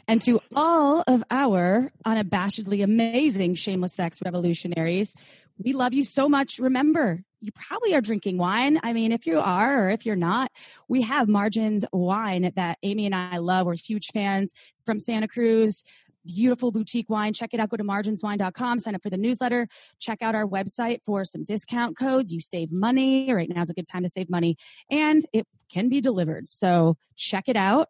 [0.07, 5.15] And to all of our unabashedly amazing shameless sex revolutionaries,
[5.63, 6.59] we love you so much.
[6.59, 8.79] Remember, you probably are drinking wine.
[8.83, 10.51] I mean, if you are or if you're not,
[10.87, 13.65] we have Margins wine that Amy and I love.
[13.65, 14.53] We're huge fans.
[14.73, 15.83] It's from Santa Cruz.
[16.25, 17.33] Beautiful boutique wine.
[17.33, 17.69] Check it out.
[17.69, 19.67] Go to marginswine.com, sign up for the newsletter,
[19.99, 22.31] check out our website for some discount codes.
[22.31, 23.33] You save money.
[23.33, 24.55] Right now is a good time to save money,
[24.89, 26.47] and it can be delivered.
[26.47, 27.89] So check it out.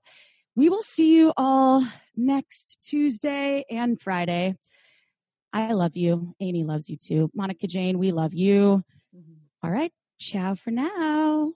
[0.56, 4.56] We will see you all next Tuesday and Friday.
[5.54, 6.36] I love you.
[6.40, 7.30] Amy loves you too.
[7.36, 8.84] Monica Jayne, we love you.
[9.16, 9.34] Mm-hmm.
[9.62, 9.94] All right.
[10.20, 11.54] Ciao for now.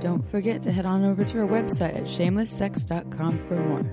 [0.00, 3.90] Don't forget to head on over to our website at shamelesssex.com for more.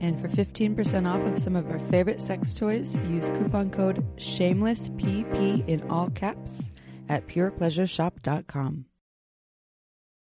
[0.00, 5.68] And for 15% off of some of our favorite sex toys, use coupon code SHAMELESSPP
[5.68, 6.70] in all caps
[7.08, 8.86] at purepleasureshop.com.